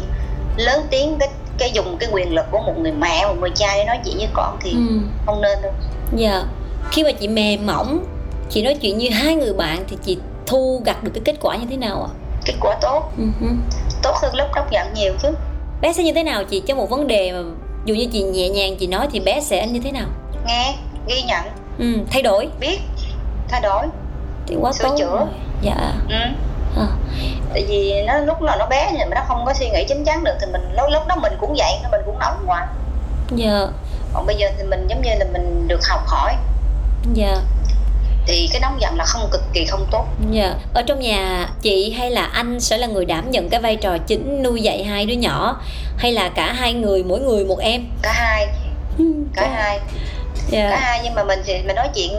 lớn 0.57 0.88
tiếng 0.91 1.17
cái 1.19 1.29
cái 1.57 1.72
dùng 1.74 1.98
cái 2.00 2.10
quyền 2.12 2.33
lực 2.33 2.45
của 2.51 2.60
một 2.60 2.74
người 2.81 2.91
mẹ 2.91 3.25
một 3.27 3.36
người 3.39 3.50
cha 3.55 3.67
để 3.77 3.86
nói 3.86 4.00
chuyện 4.05 4.17
với 4.17 4.27
con 4.33 4.57
thì 4.62 4.72
ừ. 4.72 5.00
không 5.25 5.41
nên 5.41 5.62
đâu. 5.62 5.72
Dạ. 6.15 6.43
Khi 6.91 7.03
mà 7.03 7.12
chị 7.12 7.27
mềm 7.27 7.65
mỏng 7.65 8.05
chị 8.50 8.62
nói 8.62 8.75
chuyện 8.81 8.98
như 8.98 9.10
hai 9.10 9.36
người 9.36 9.53
bạn 9.53 9.83
thì 9.88 9.98
chị 10.03 10.17
thu 10.45 10.81
gặt 10.86 11.03
được 11.03 11.12
cái 11.13 11.22
kết 11.25 11.36
quả 11.41 11.55
như 11.55 11.65
thế 11.69 11.77
nào 11.77 12.03
ạ? 12.03 12.12
Kết 12.45 12.53
quả 12.60 12.77
tốt. 12.81 13.12
Uh-huh. 13.17 13.55
tốt 14.03 14.15
hơn 14.22 14.36
lúc 14.36 14.48
đốc 14.55 14.72
giận 14.72 14.88
nhiều 14.95 15.13
chứ. 15.22 15.29
Bé 15.81 15.93
sẽ 15.93 16.03
như 16.03 16.13
thế 16.13 16.24
nào 16.24 16.43
chị? 16.43 16.63
Trong 16.67 16.77
một 16.77 16.89
vấn 16.89 17.07
đề 17.07 17.31
mà 17.31 17.39
dù 17.86 17.95
như 17.95 18.05
chị 18.12 18.24
nhẹ 18.24 18.50
nhàng 18.50 18.75
chị 18.79 18.88
nói 18.88 19.07
thì 19.12 19.19
bé 19.19 19.41
sẽ 19.41 19.67
như 19.67 19.79
thế 19.83 19.91
nào? 19.91 20.07
Nghe 20.48 20.75
ghi 21.07 21.22
nhận. 21.22 21.43
Ừ, 21.79 22.03
thay 22.12 22.22
đổi. 22.22 22.50
Biết 22.60 22.79
thay 23.50 23.62
đổi. 23.62 23.86
Thì 24.48 24.55
quá 24.62 24.72
Sửa 24.72 24.83
tốt 24.83 24.95
chữa. 24.98 25.05
rồi. 25.05 25.27
dạ. 25.62 25.93
Ừ. 26.10 26.15
à. 26.77 26.88
tại 27.53 27.65
vì 27.68 28.03
nó 28.08 28.18
lúc 28.18 28.42
nào 28.42 28.58
nó 28.60 28.65
bé 28.65 28.89
thì 28.92 28.98
mà 28.98 29.15
nó 29.15 29.22
không 29.27 29.46
có 29.46 29.53
suy 29.53 29.70
nghĩ 29.70 29.86
chính 29.88 30.06
chắn 30.06 30.24
được 30.24 30.34
thì 30.42 30.46
mình 30.51 30.74
lúc 30.77 30.89
lúc 30.92 31.08
đó 31.08 31.15
mình 31.15 31.34
cũng 31.39 31.53
vậy 31.58 31.74
mình 31.92 32.01
cũng 32.06 32.20
nóng 32.20 32.44
quá. 32.48 32.68
Dạ. 33.36 33.68
Còn 34.13 34.25
bây 34.25 34.36
giờ 34.36 34.48
thì 34.58 34.63
mình 34.63 34.88
giống 34.88 35.01
như 35.01 35.10
là 35.20 35.25
mình 35.34 35.68
được 35.68 35.88
học 35.89 36.01
hỏi. 36.08 36.36
Dạ. 37.13 37.36
Thì 38.27 38.50
cái 38.51 38.62
nóng 38.62 38.82
giận 38.82 38.96
là 38.98 39.06
không 39.06 39.30
cực 39.32 39.42
kỳ 39.53 39.65
không 39.65 39.86
tốt. 39.92 40.06
Dạ. 40.32 40.53
Ở 40.74 40.82
trong 40.82 41.00
nhà 41.00 41.50
chị 41.62 41.92
hay 41.98 42.12
là 42.12 42.24
anh 42.25 42.60
sẽ 42.60 42.77
là 42.77 42.88
người 42.88 43.06
đảm 43.06 43.32
nhận 43.32 43.50
cái 43.50 43.60
vai 43.60 43.75
trò 43.75 43.98
chính 43.98 44.44
nuôi 44.44 44.62
dạy 44.62 44.84
hai 44.84 45.06
đứa 45.06 45.13
nhỏ? 45.13 45.62
Hay 45.98 46.12
là 46.12 46.30
cả 46.30 46.53
hai 46.53 46.74
người 46.74 47.03
mỗi 47.03 47.20
người 47.20 47.46
một 47.46 47.60
em? 47.60 47.86
Cả 48.01 48.12
hai. 48.12 48.48
Cả 49.36 49.50
hai. 49.53 49.80
Yeah. 50.51 50.63
Dạ. 50.63 50.70
cả 50.70 50.80
hai 50.80 51.00
nhưng 51.03 51.15
mà 51.15 51.24
mình 51.24 51.39
thì 51.46 51.53
mình 51.62 51.75
nói 51.75 51.89
chuyện 51.96 52.12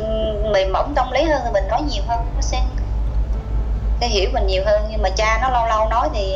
mềm 0.52 0.72
mỏng 0.72 0.92
tâm 0.96 1.12
lý 1.12 1.22
hơn 1.22 1.40
thì 1.44 1.50
mình 1.52 1.64
nói 1.68 1.82
nhiều 1.82 2.02
hơn 2.06 2.20
nó 2.34 2.40
sẽ 2.40 2.60
sẽ 4.04 4.10
hiểu 4.10 4.30
mình 4.32 4.46
nhiều 4.46 4.62
hơn 4.66 4.82
nhưng 4.90 5.02
mà 5.02 5.08
cha 5.10 5.38
nó 5.42 5.50
lâu 5.50 5.66
lâu 5.66 5.88
nói 5.88 6.08
thì 6.14 6.34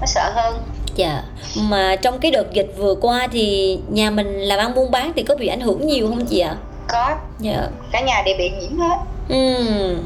nó 0.00 0.06
sợ 0.06 0.32
hơn. 0.34 0.62
Dạ. 0.94 1.22
Mà 1.56 1.96
trong 1.96 2.18
cái 2.18 2.30
đợt 2.30 2.52
dịch 2.52 2.74
vừa 2.76 2.94
qua 2.94 3.28
thì 3.32 3.78
nhà 3.88 4.10
mình 4.10 4.40
làm 4.40 4.58
ăn 4.58 4.74
buôn 4.74 4.90
bán 4.90 5.12
thì 5.16 5.22
có 5.22 5.36
bị 5.36 5.46
ảnh 5.46 5.60
hưởng 5.60 5.86
nhiều 5.86 6.08
không 6.08 6.26
chị 6.26 6.40
ạ? 6.40 6.56
Có. 6.88 7.16
Dạ. 7.38 7.68
Cả 7.92 8.00
nhà 8.00 8.22
đều 8.26 8.34
bị 8.38 8.50
nhiễm 8.50 8.78
hết. 8.78 8.96
Ừ. 9.28 9.96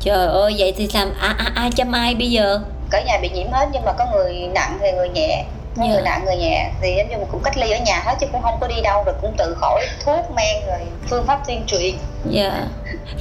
Trời 0.00 0.26
ơi 0.26 0.54
vậy 0.58 0.74
thì 0.76 0.88
làm 0.94 1.12
ai, 1.20 1.34
ai, 1.38 1.50
ai 1.54 1.70
chăm 1.76 1.92
ai 1.92 2.14
bây 2.14 2.30
giờ? 2.30 2.60
Cả 2.90 3.02
nhà 3.06 3.18
bị 3.22 3.30
nhiễm 3.34 3.52
hết 3.52 3.68
nhưng 3.72 3.84
mà 3.84 3.92
có 3.92 4.06
người 4.12 4.34
nặng 4.54 4.78
thì 4.80 4.92
người 4.92 5.08
nhẹ 5.08 5.44
có 5.76 5.82
yeah. 5.82 5.94
người 5.94 6.02
nặng 6.02 6.24
người 6.24 6.36
nhẹ 6.36 6.70
thì 6.80 6.94
giống 6.96 7.08
như 7.08 7.26
cũng 7.32 7.42
cách 7.42 7.56
ly 7.56 7.70
ở 7.70 7.78
nhà 7.78 8.02
hết 8.04 8.14
chứ 8.20 8.26
cũng 8.32 8.42
không 8.42 8.58
có 8.60 8.66
đi 8.66 8.80
đâu 8.82 9.02
rồi 9.04 9.14
cũng 9.20 9.34
tự 9.38 9.56
khỏi 9.60 9.86
thuốc 10.04 10.30
men 10.36 10.66
rồi 10.66 10.78
phương 11.10 11.26
pháp 11.26 11.46
tuyên 11.46 11.64
truyền 11.66 11.94
dạ 12.30 12.42
yeah. 12.42 12.68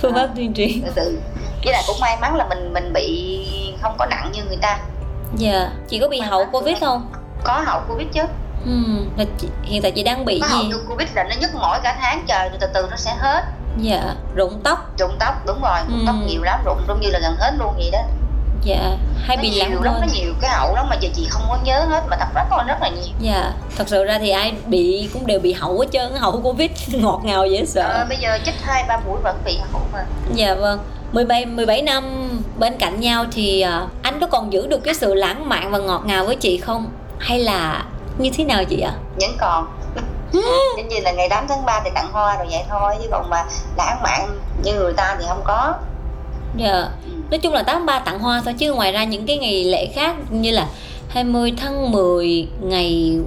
phương 0.02 0.14
pháp 0.16 0.30
tuyên 0.36 0.54
truyền 0.54 0.82
tự 0.96 1.20
với 1.64 1.74
lại 1.74 1.84
cũng 1.88 2.00
may 2.02 2.18
mắn 2.22 2.36
là 2.36 2.46
mình 2.50 2.74
mình 2.74 2.94
bị 2.94 3.48
không 3.82 3.96
có 3.98 4.06
nặng 4.06 4.32
như 4.34 4.44
người 4.48 4.58
ta 4.62 4.80
dạ 5.38 5.52
yeah. 5.52 5.72
chị 5.88 6.00
có 6.00 6.08
bị 6.08 6.20
may 6.20 6.30
hậu 6.30 6.46
covid 6.52 6.78
không 6.80 7.12
có 7.44 7.64
hậu 7.66 7.82
covid 7.88 8.08
chứ 8.14 8.22
ừ 8.66 8.72
là 9.18 9.26
chị, 9.38 9.48
hiện 9.64 9.82
tại 9.82 9.92
chị 9.92 10.04
đang 10.04 10.26
bị 10.26 10.40
có 10.40 10.48
gì 10.48 10.72
hậu 10.72 10.82
covid 10.90 11.10
là 11.14 11.24
nó 11.24 11.36
nhức 11.42 11.56
mỏi 11.56 11.80
cả 11.84 11.98
tháng 12.02 12.24
trời 12.28 12.50
rồi 12.50 12.58
từ 12.62 12.68
từ 12.74 12.88
nó 12.90 12.96
sẽ 12.96 13.16
hết 13.20 13.44
dạ 13.78 14.16
rụng 14.36 14.62
tóc 14.64 14.98
rụng 14.98 15.16
tóc 15.20 15.46
đúng 15.46 15.62
rồi 15.62 15.80
rụng 15.90 16.00
ừ. 16.00 16.04
tóc 16.08 16.16
nhiều 16.28 16.44
lắm 16.44 16.60
rụng 16.66 16.82
giống 16.88 17.02
như 17.02 17.10
là 17.10 17.20
gần 17.20 17.36
hết 17.40 17.52
luôn 17.60 17.74
vậy 17.78 17.90
đó 17.92 18.00
dạ 18.64 18.98
hay 19.24 19.38
bị 19.38 19.52
lắm 19.52 19.82
lắm 19.82 19.94
nó 20.02 20.08
nhiều 20.14 20.34
cái 20.42 20.52
hậu 20.52 20.76
lắm 20.76 20.86
mà 20.90 20.96
giờ 21.02 21.10
chị 21.16 21.28
không 21.30 21.44
có 21.50 21.58
nhớ 21.64 21.86
hết 21.90 22.04
mà 22.10 22.18
thật 22.18 22.28
rất 22.36 22.58
là 22.58 22.64
rất 22.64 22.82
là 22.82 22.90
nhiều. 22.90 23.14
Dạ 23.20 23.54
thật 23.78 23.84
sự 23.88 24.04
ra 24.04 24.20
thì 24.20 24.30
ai 24.30 24.54
bị 24.66 25.10
cũng 25.14 25.28
đều 25.28 25.40
bị 25.40 25.54
hậu 25.54 25.80
hết 25.80 25.88
trơn 25.92 26.16
hậu 26.16 26.42
covid 26.42 26.72
ngọt 26.88 27.22
ngào 27.24 27.46
dễ 27.46 27.66
sợ. 27.66 27.82
Ờ, 27.82 28.06
bây 28.10 28.18
giờ 28.18 28.38
chích 28.46 28.56
hai 28.62 28.84
ba 28.88 28.98
mũi 29.06 29.18
vẫn 29.24 29.38
bị 29.46 29.58
hậu 29.72 29.82
mà. 29.94 30.06
Dạ 30.36 30.56
vâng. 30.56 30.80
17 31.12 31.46
17 31.46 31.82
năm 31.82 32.30
bên 32.58 32.78
cạnh 32.78 33.00
nhau 33.00 33.26
thì 33.32 33.66
uh, 33.84 33.90
anh 34.02 34.20
có 34.20 34.28
còn 34.28 34.54
giữ 34.54 34.68
được 34.68 34.84
cái 34.84 34.94
sự 34.94 35.14
lãng 35.14 35.50
mạn 35.50 35.72
và 35.72 35.78
ngọt 35.78 36.02
ngào 36.06 36.26
với 36.26 36.36
chị 36.36 36.58
không? 36.58 36.92
Hay 37.20 37.40
là 37.40 37.86
như 38.18 38.30
thế 38.38 38.44
nào 38.44 38.64
chị 38.64 38.82
ạ? 38.82 38.94
Vẫn 39.22 39.32
còn. 39.40 39.68
Giống 40.78 40.88
như 40.88 41.00
là 41.02 41.12
ngày 41.12 41.30
8 41.30 41.46
tháng 41.48 41.66
3 41.66 41.82
thì 41.84 41.90
tặng 41.96 42.12
hoa 42.12 42.38
rồi 42.38 42.48
vậy 42.52 42.64
thôi 42.70 42.96
Chứ 43.02 43.08
còn 43.12 43.30
mà 43.30 43.46
lãng 43.78 44.02
mạn 44.04 44.40
như 44.64 44.74
người 44.74 44.94
ta 44.94 45.16
thì 45.20 45.26
không 45.28 45.42
có. 45.44 45.74
Dạ. 46.56 46.72
Yeah. 46.72 46.88
Nói 47.32 47.40
chung 47.40 47.54
là 47.54 47.64
8 47.64 47.86
3 47.86 48.00
tặng 48.00 48.20
hoa 48.20 48.42
thôi 48.46 48.54
Chứ 48.58 48.74
ngoài 48.74 48.92
ra 48.92 49.04
những 49.04 49.26
cái 49.26 49.38
ngày 49.38 49.64
lễ 49.64 49.86
khác 49.96 50.16
như 50.30 50.52
là 50.52 50.68
20 51.10 51.54
tháng 51.58 51.92
10 51.92 52.48
Ngày 52.62 53.20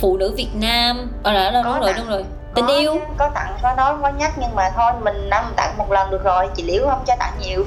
phụ 0.00 0.16
nữ 0.16 0.34
Việt 0.36 0.48
Nam. 0.54 1.10
Ờ 1.22 1.32
là 1.32 1.50
đúng 1.50 1.80
rồi 1.80 1.92
đúng 1.96 2.08
rồi. 2.08 2.24
Tình 2.54 2.64
có, 2.66 2.76
yêu. 2.76 3.00
có 3.18 3.30
tặng 3.34 3.56
có 3.62 3.74
nói 3.76 3.94
có 4.02 4.12
nhắc 4.18 4.32
nhưng 4.40 4.54
mà 4.54 4.70
thôi 4.76 4.92
mình 5.04 5.28
năm 5.30 5.44
tặng 5.56 5.78
một 5.78 5.92
lần 5.92 6.10
được 6.10 6.24
rồi 6.24 6.48
chị 6.56 6.62
liễu 6.62 6.86
không 6.86 7.04
cho 7.06 7.14
tặng 7.18 7.32
nhiều. 7.40 7.64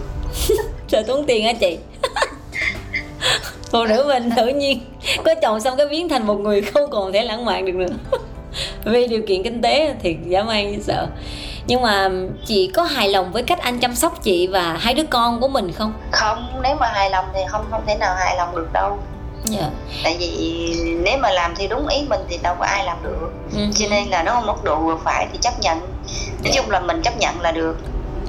Trời 0.88 1.04
tốn 1.04 1.26
tiền 1.26 1.46
hả 1.46 1.54
chị. 1.54 1.78
Phụ 3.72 3.86
nữ 3.86 4.06
mình 4.08 4.30
tự 4.36 4.48
nhiên 4.48 4.80
có 5.26 5.36
chồng 5.42 5.60
xong 5.60 5.78
cái 5.78 5.88
biến 5.88 6.10
thành 6.10 6.28
một 6.28 6.40
người 6.40 6.62
không 6.62 6.90
còn 6.90 7.14
thể 7.14 7.24
lãng 7.24 7.46
mạn 7.46 7.66
được 7.66 7.76
nữa. 7.76 7.96
Vì 8.86 9.08
điều 9.08 9.22
kiện 9.28 9.44
kinh 9.44 9.62
tế 9.62 9.96
thì 10.04 10.18
man 10.46 10.72
như 10.72 10.78
sợ 10.82 11.08
nhưng 11.68 11.82
mà 11.82 12.10
chị 12.46 12.72
có 12.74 12.84
hài 12.84 13.10
lòng 13.10 13.32
với 13.32 13.44
cách 13.44 13.60
anh 13.60 13.80
chăm 13.80 13.96
sóc 13.96 14.24
chị 14.24 14.48
và 14.48 14.78
hai 14.80 14.94
đứa 14.94 15.04
con 15.10 15.42
của 15.42 15.48
mình 15.48 15.72
không 15.72 15.94
không 16.12 16.60
nếu 16.64 16.76
mà 16.80 16.88
hài 16.88 17.10
lòng 17.10 17.26
thì 17.34 17.40
không 17.50 17.66
không 17.72 17.82
thể 17.88 17.96
nào 17.96 18.16
hài 18.16 18.38
lòng 18.38 18.56
được 18.56 18.74
đâu 18.74 19.00
yeah. 19.52 19.64
Dạ. 19.64 19.70
tại 20.04 20.16
vì 20.20 20.74
nếu 21.04 21.18
mà 21.18 21.32
làm 21.32 21.54
thì 21.58 21.68
đúng 21.68 21.88
ý 21.88 22.06
mình 22.10 22.22
thì 22.30 22.38
đâu 22.44 22.56
có 22.60 22.66
ai 22.66 22.86
làm 22.86 22.98
được 23.04 23.32
uh-huh. 23.56 23.72
cho 23.74 23.86
nên 23.90 24.08
là 24.08 24.24
nó 24.24 24.42
mức 24.42 24.64
độ 24.64 24.76
vừa 24.76 24.98
phải 25.04 25.28
thì 25.32 25.38
chấp 25.42 25.60
nhận 25.60 25.80
nói 25.80 25.88
yeah. 26.44 26.56
Dạ. 26.56 26.62
chung 26.62 26.72
là 26.72 26.80
mình 26.80 27.02
chấp 27.02 27.18
nhận 27.18 27.42
là 27.42 27.52
được 27.52 27.78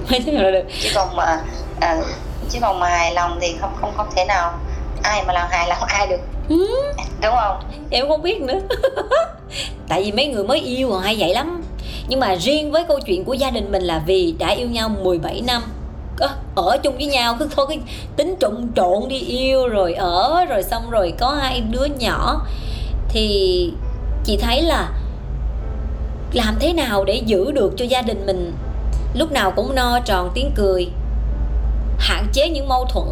là 0.27 0.51
được 0.51 0.65
chứ 0.83 0.91
còn 0.95 1.17
mà 1.17 1.39
à, 1.81 1.97
chứ 2.51 2.59
còn 2.63 2.81
mà 2.81 2.89
hài 2.89 3.15
lòng 3.15 3.39
thì 3.41 3.55
không 3.61 3.73
không 3.81 3.93
không 3.97 4.09
thể 4.17 4.25
nào 4.25 4.53
ai 5.03 5.25
mà 5.27 5.33
làm 5.33 5.49
hài 5.51 5.69
lòng 5.69 5.79
ai 5.89 6.07
được 6.07 6.21
ừ. 6.49 6.69
đúng 7.23 7.35
không 7.35 7.63
em 7.91 8.09
không 8.09 8.23
biết 8.23 8.41
nữa 8.41 8.59
tại 9.89 10.03
vì 10.03 10.13
mấy 10.13 10.27
người 10.27 10.45
mới 10.45 10.61
yêu 10.61 10.91
còn 10.91 11.01
hay 11.01 11.17
vậy 11.19 11.35
lắm 11.35 11.63
nhưng 12.09 12.21
mà 12.21 12.35
riêng 12.35 12.73
với 12.73 12.85
câu 12.89 13.01
chuyện 13.01 13.25
của 13.25 13.35
gia 13.35 13.51
đình 13.51 13.73
mình 13.73 13.83
là 13.83 14.03
vì 14.07 14.35
đã 14.39 14.49
yêu 14.49 14.69
nhau 14.69 14.89
17 14.89 15.43
năm. 15.47 15.63
Ở 16.55 16.79
chung 16.83 16.95
với 16.95 17.07
nhau, 17.07 17.37
cứ 17.39 17.49
thôi 17.57 17.67
cái 17.69 17.79
tính 18.17 18.35
trộn 18.41 18.69
trộn 18.77 19.09
đi 19.09 19.19
yêu 19.19 19.69
rồi 19.69 19.95
ở, 19.95 20.45
rồi 20.49 20.63
xong 20.63 20.91
rồi 20.91 21.13
có 21.19 21.31
hai 21.31 21.61
đứa 21.61 21.85
nhỏ. 21.99 22.47
Thì 23.09 23.73
chị 24.25 24.37
thấy 24.37 24.63
là 24.63 24.91
làm 26.33 26.55
thế 26.61 26.73
nào 26.73 27.05
để 27.05 27.23
giữ 27.27 27.53
được 27.53 27.73
cho 27.77 27.85
gia 27.85 28.03
đình 28.03 28.27
mình 28.27 28.53
lúc 29.15 29.33
nào 29.33 29.51
cũng 29.51 29.75
no 29.75 30.01
tròn 30.05 30.31
tiếng 30.35 30.51
cười, 30.55 30.87
hạn 31.99 32.27
chế 32.33 32.49
những 32.49 32.69
mâu 32.69 32.85
thuẫn? 32.85 33.07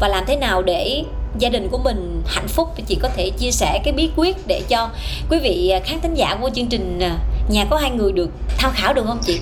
Và 0.00 0.08
làm 0.08 0.24
thế 0.26 0.36
nào 0.36 0.62
để 0.62 1.04
gia 1.38 1.48
đình 1.48 1.68
của 1.70 1.78
mình 1.78 2.22
hạnh 2.26 2.48
phúc 2.48 2.72
thì 2.76 2.84
chị 2.86 2.98
có 3.02 3.08
thể 3.16 3.30
chia 3.30 3.50
sẻ 3.50 3.80
cái 3.84 3.92
bí 3.92 4.10
quyết 4.16 4.46
để 4.46 4.62
cho 4.68 4.88
quý 5.30 5.38
vị 5.38 5.74
khán 5.84 6.00
thính 6.00 6.14
giả 6.14 6.36
của 6.40 6.50
chương 6.54 6.68
trình 6.68 7.00
à, 7.00 7.16
nhà 7.48 7.64
có 7.70 7.76
hai 7.76 7.90
người 7.90 8.12
được 8.12 8.30
tham 8.58 8.70
khảo 8.74 8.94
được 8.94 9.04
không 9.06 9.18
chị 9.22 9.40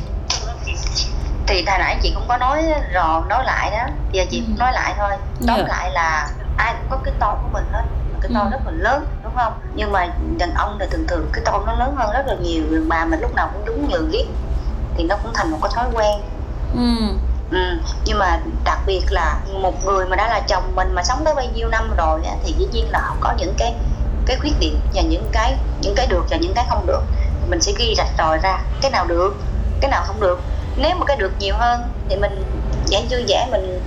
thì 1.46 1.64
hồi 1.66 1.78
nãy 1.78 1.98
chị 2.02 2.12
cũng 2.14 2.24
có 2.28 2.36
nói 2.36 2.62
rồi 2.92 3.22
nói 3.28 3.44
lại 3.44 3.70
đó 3.70 3.86
giờ 4.12 4.24
chị 4.30 4.42
cũng 4.46 4.56
ừ. 4.56 4.60
nói 4.60 4.72
lại 4.72 4.94
thôi 4.98 5.10
tóm 5.46 5.56
yeah. 5.56 5.68
Dạ. 5.68 5.76
lại 5.76 5.90
là 5.90 6.30
ai 6.56 6.74
cũng 6.74 6.90
có 6.90 6.98
cái 7.04 7.14
to 7.18 7.38
của 7.42 7.48
mình 7.52 7.64
hết 7.72 7.82
cái 8.20 8.30
to 8.34 8.40
ừ. 8.40 8.48
rất 8.50 8.60
là 8.66 8.72
lớn 8.72 9.06
đúng 9.24 9.32
không 9.36 9.52
nhưng 9.74 9.92
mà 9.92 10.08
đàn 10.38 10.54
ông 10.54 10.76
thì 10.80 10.86
thường 10.90 11.06
thường 11.08 11.26
cái 11.32 11.42
to 11.44 11.62
nó 11.66 11.72
lớn 11.72 11.94
hơn 11.96 12.10
rất 12.12 12.26
là 12.26 12.34
nhiều 12.34 12.62
bà 12.88 13.04
mình 13.04 13.20
lúc 13.20 13.34
nào 13.34 13.50
cũng 13.52 13.64
đúng 13.64 13.88
nhường 13.90 14.10
ghét 14.12 14.24
thì 14.96 15.04
nó 15.04 15.16
cũng 15.22 15.32
thành 15.34 15.50
một 15.50 15.58
cái 15.62 15.72
thói 15.74 15.86
quen 15.92 16.20
ừ. 16.76 17.14
Ừ. 17.50 17.78
nhưng 18.04 18.18
mà 18.18 18.40
đặc 18.64 18.78
biệt 18.86 19.02
là 19.10 19.40
một 19.52 19.84
người 19.84 20.06
mà 20.06 20.16
đã 20.16 20.28
là 20.28 20.40
chồng 20.40 20.74
mình 20.74 20.94
mà 20.94 21.02
sống 21.02 21.24
tới 21.24 21.34
bao 21.34 21.44
nhiêu 21.54 21.68
năm 21.68 21.94
rồi 21.96 22.20
thì 22.44 22.54
dĩ 22.58 22.66
nhiên 22.72 22.90
là 22.90 23.00
họ 23.00 23.16
có 23.20 23.34
những 23.38 23.54
cái 23.58 23.74
cái 24.26 24.36
khuyết 24.40 24.52
điểm 24.60 24.80
và 24.94 25.02
những 25.02 25.28
cái 25.32 25.54
những 25.80 25.94
cái 25.94 26.06
được 26.06 26.24
và 26.30 26.36
những 26.36 26.54
cái 26.54 26.66
không 26.68 26.86
được 26.86 27.02
mình 27.48 27.60
sẽ 27.60 27.72
ghi 27.78 27.94
rạch 27.96 28.10
ròi 28.18 28.38
ra 28.38 28.58
cái 28.82 28.90
nào 28.90 29.06
được 29.06 29.36
cái 29.80 29.90
nào 29.90 30.02
không 30.06 30.20
được 30.20 30.40
nếu 30.76 30.96
mà 30.98 31.04
cái 31.06 31.16
được 31.16 31.32
nhiều 31.38 31.54
hơn 31.58 31.80
thì 32.08 32.16
mình 32.16 32.44
vẫn 32.90 33.06
vui 33.10 33.24
vẻ 33.28 33.48
mình 33.50 33.80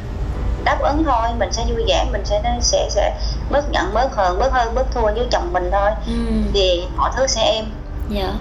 đáp 0.64 0.80
ứng 0.80 1.04
thôi 1.04 1.28
mình 1.38 1.54
sẽ 1.54 1.66
vui 1.66 1.84
vẻ 1.88 2.06
mình 2.12 2.26
sẽ 2.26 2.42
sẽ 2.62 2.90
sẽ 2.92 3.20
bớt 3.50 3.72
nhận 3.72 3.94
bớt 3.94 4.16
hờn 4.16 4.40
bớt 4.40 4.54
hơn 4.54 4.76
bớt 4.76 4.92
thua 4.92 5.02
với 5.02 5.28
chồng 5.32 5.54
mình 5.54 5.70
thôi 5.72 5.92
ừ. 6.08 6.14
thì 6.54 6.84
mọi 6.96 7.12
thứ 7.16 7.28
sẽ 7.28 7.42
êm 7.42 7.66
dạ. 8.10 8.34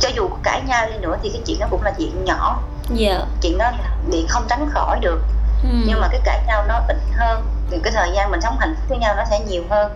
cho 0.00 0.08
dù 0.16 0.28
cãi 0.42 0.62
nhau 0.66 0.86
đi 0.86 0.98
nữa 0.98 1.16
thì 1.22 1.30
cái 1.32 1.42
chuyện 1.46 1.58
đó 1.60 1.66
cũng 1.70 1.82
là 1.82 1.92
chuyện 1.98 2.24
nhỏ 2.24 2.62
dạ. 2.88 3.26
chuyện 3.42 3.58
đó 3.58 3.70
thì 4.12 4.26
không 4.28 4.46
tránh 4.48 4.70
khỏi 4.70 4.98
được 5.00 5.20
ừ. 5.62 5.68
nhưng 5.86 6.00
mà 6.00 6.08
cái 6.10 6.20
cãi 6.24 6.40
nhau 6.46 6.64
nó 6.68 6.80
ít 6.88 6.96
hơn 7.16 7.42
thì 7.70 7.78
cái 7.84 7.92
thời 7.92 8.10
gian 8.14 8.30
mình 8.30 8.40
sống 8.40 8.56
hạnh 8.60 8.74
phúc 8.76 8.84
với 8.88 8.98
nhau 8.98 9.14
nó 9.16 9.24
sẽ 9.30 9.40
nhiều 9.40 9.62
hơn 9.70 9.92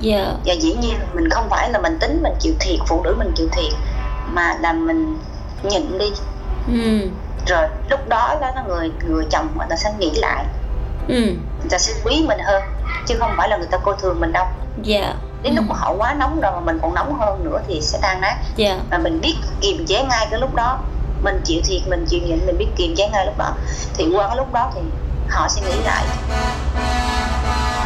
dạ. 0.00 0.32
và 0.44 0.52
dĩ 0.52 0.74
nhiên 0.74 0.94
mình 1.12 1.30
không 1.30 1.48
phải 1.50 1.70
là 1.70 1.78
mình 1.78 1.98
tính 2.00 2.22
mình 2.22 2.32
chịu 2.40 2.54
thiệt 2.60 2.78
phụ 2.86 3.02
nữ 3.04 3.14
mình 3.18 3.32
chịu 3.36 3.48
thiệt 3.52 3.72
mà 4.26 4.56
là 4.60 4.72
mình 4.72 5.18
nhịn 5.62 5.98
đi 5.98 6.12
ừ 6.68 7.10
rồi 7.46 7.68
lúc 7.90 8.08
đó 8.08 8.36
đó 8.40 8.50
là 8.54 8.62
người 8.68 8.90
người 9.08 9.24
chồng 9.30 9.48
người 9.58 9.66
ta 9.70 9.76
sẽ 9.76 9.92
nghĩ 9.98 10.10
lại 10.14 10.44
ừ. 11.08 11.20
người 11.60 11.70
ta 11.70 11.78
sẽ 11.78 11.92
quý 12.04 12.24
mình 12.28 12.38
hơn 12.38 12.62
chứ 13.06 13.16
không 13.18 13.32
phải 13.36 13.48
là 13.48 13.56
người 13.56 13.66
ta 13.70 13.78
coi 13.78 13.94
thường 14.00 14.20
mình 14.20 14.32
đâu 14.32 14.46
dạ 14.82 15.00
yeah. 15.00 15.16
đến 15.42 15.54
ừ. 15.54 15.56
lúc 15.56 15.64
mà 15.68 15.76
họ 15.78 15.94
quá 15.98 16.14
nóng 16.14 16.40
rồi 16.40 16.52
mà 16.52 16.60
mình 16.60 16.78
còn 16.82 16.94
nóng 16.94 17.20
hơn 17.20 17.44
nữa 17.44 17.60
thì 17.68 17.80
sẽ 17.82 17.98
tan 18.02 18.20
nát 18.20 18.36
yeah. 18.56 18.78
và 18.90 18.98
mình 18.98 19.20
biết 19.20 19.34
kiềm 19.60 19.86
chế 19.86 20.04
ngay 20.04 20.26
cái 20.30 20.40
lúc 20.40 20.54
đó 20.54 20.78
mình 21.24 21.40
chịu 21.44 21.60
thiệt 21.64 21.80
mình 21.88 22.06
chịu 22.08 22.20
nhịn 22.20 22.46
mình 22.46 22.58
biết 22.58 22.68
kiềm 22.76 22.94
chế 22.96 23.08
ngay 23.08 23.26
lúc 23.26 23.38
đó. 23.38 23.52
Thì 23.94 24.08
qua 24.14 24.26
cái 24.26 24.36
lúc 24.36 24.52
đó 24.52 24.70
thì 24.74 24.80
họ 25.30 25.48
sẽ 25.48 25.62
nghĩ 25.62 25.82
lại. 25.84 26.04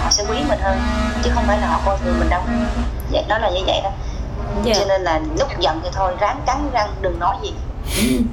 Họ 0.03 0.11
sẽ 0.11 0.25
quý 0.29 0.37
mình 0.49 0.59
hơn 0.63 0.79
chứ 1.23 1.31
không 1.35 1.45
phải 1.47 1.59
là 1.59 1.67
họ 1.67 1.81
coi 1.87 1.99
thường 1.99 2.19
mình 2.19 2.29
đâu. 2.31 2.43
Vậy 3.13 3.25
đó 3.29 3.39
là 3.39 3.51
như 3.51 3.61
vậy 3.67 3.81
đó. 3.85 3.91
Yeah. 4.65 4.79
cho 4.79 4.85
nên 4.89 5.03
là 5.03 5.21
lúc 5.39 5.49
giận 5.59 5.81
thì 5.85 5.89
thôi 5.93 6.13
ráng 6.21 6.41
cắn 6.47 6.71
răng 6.73 6.91
đừng 7.01 7.19
nói 7.19 7.37
gì. 7.43 7.53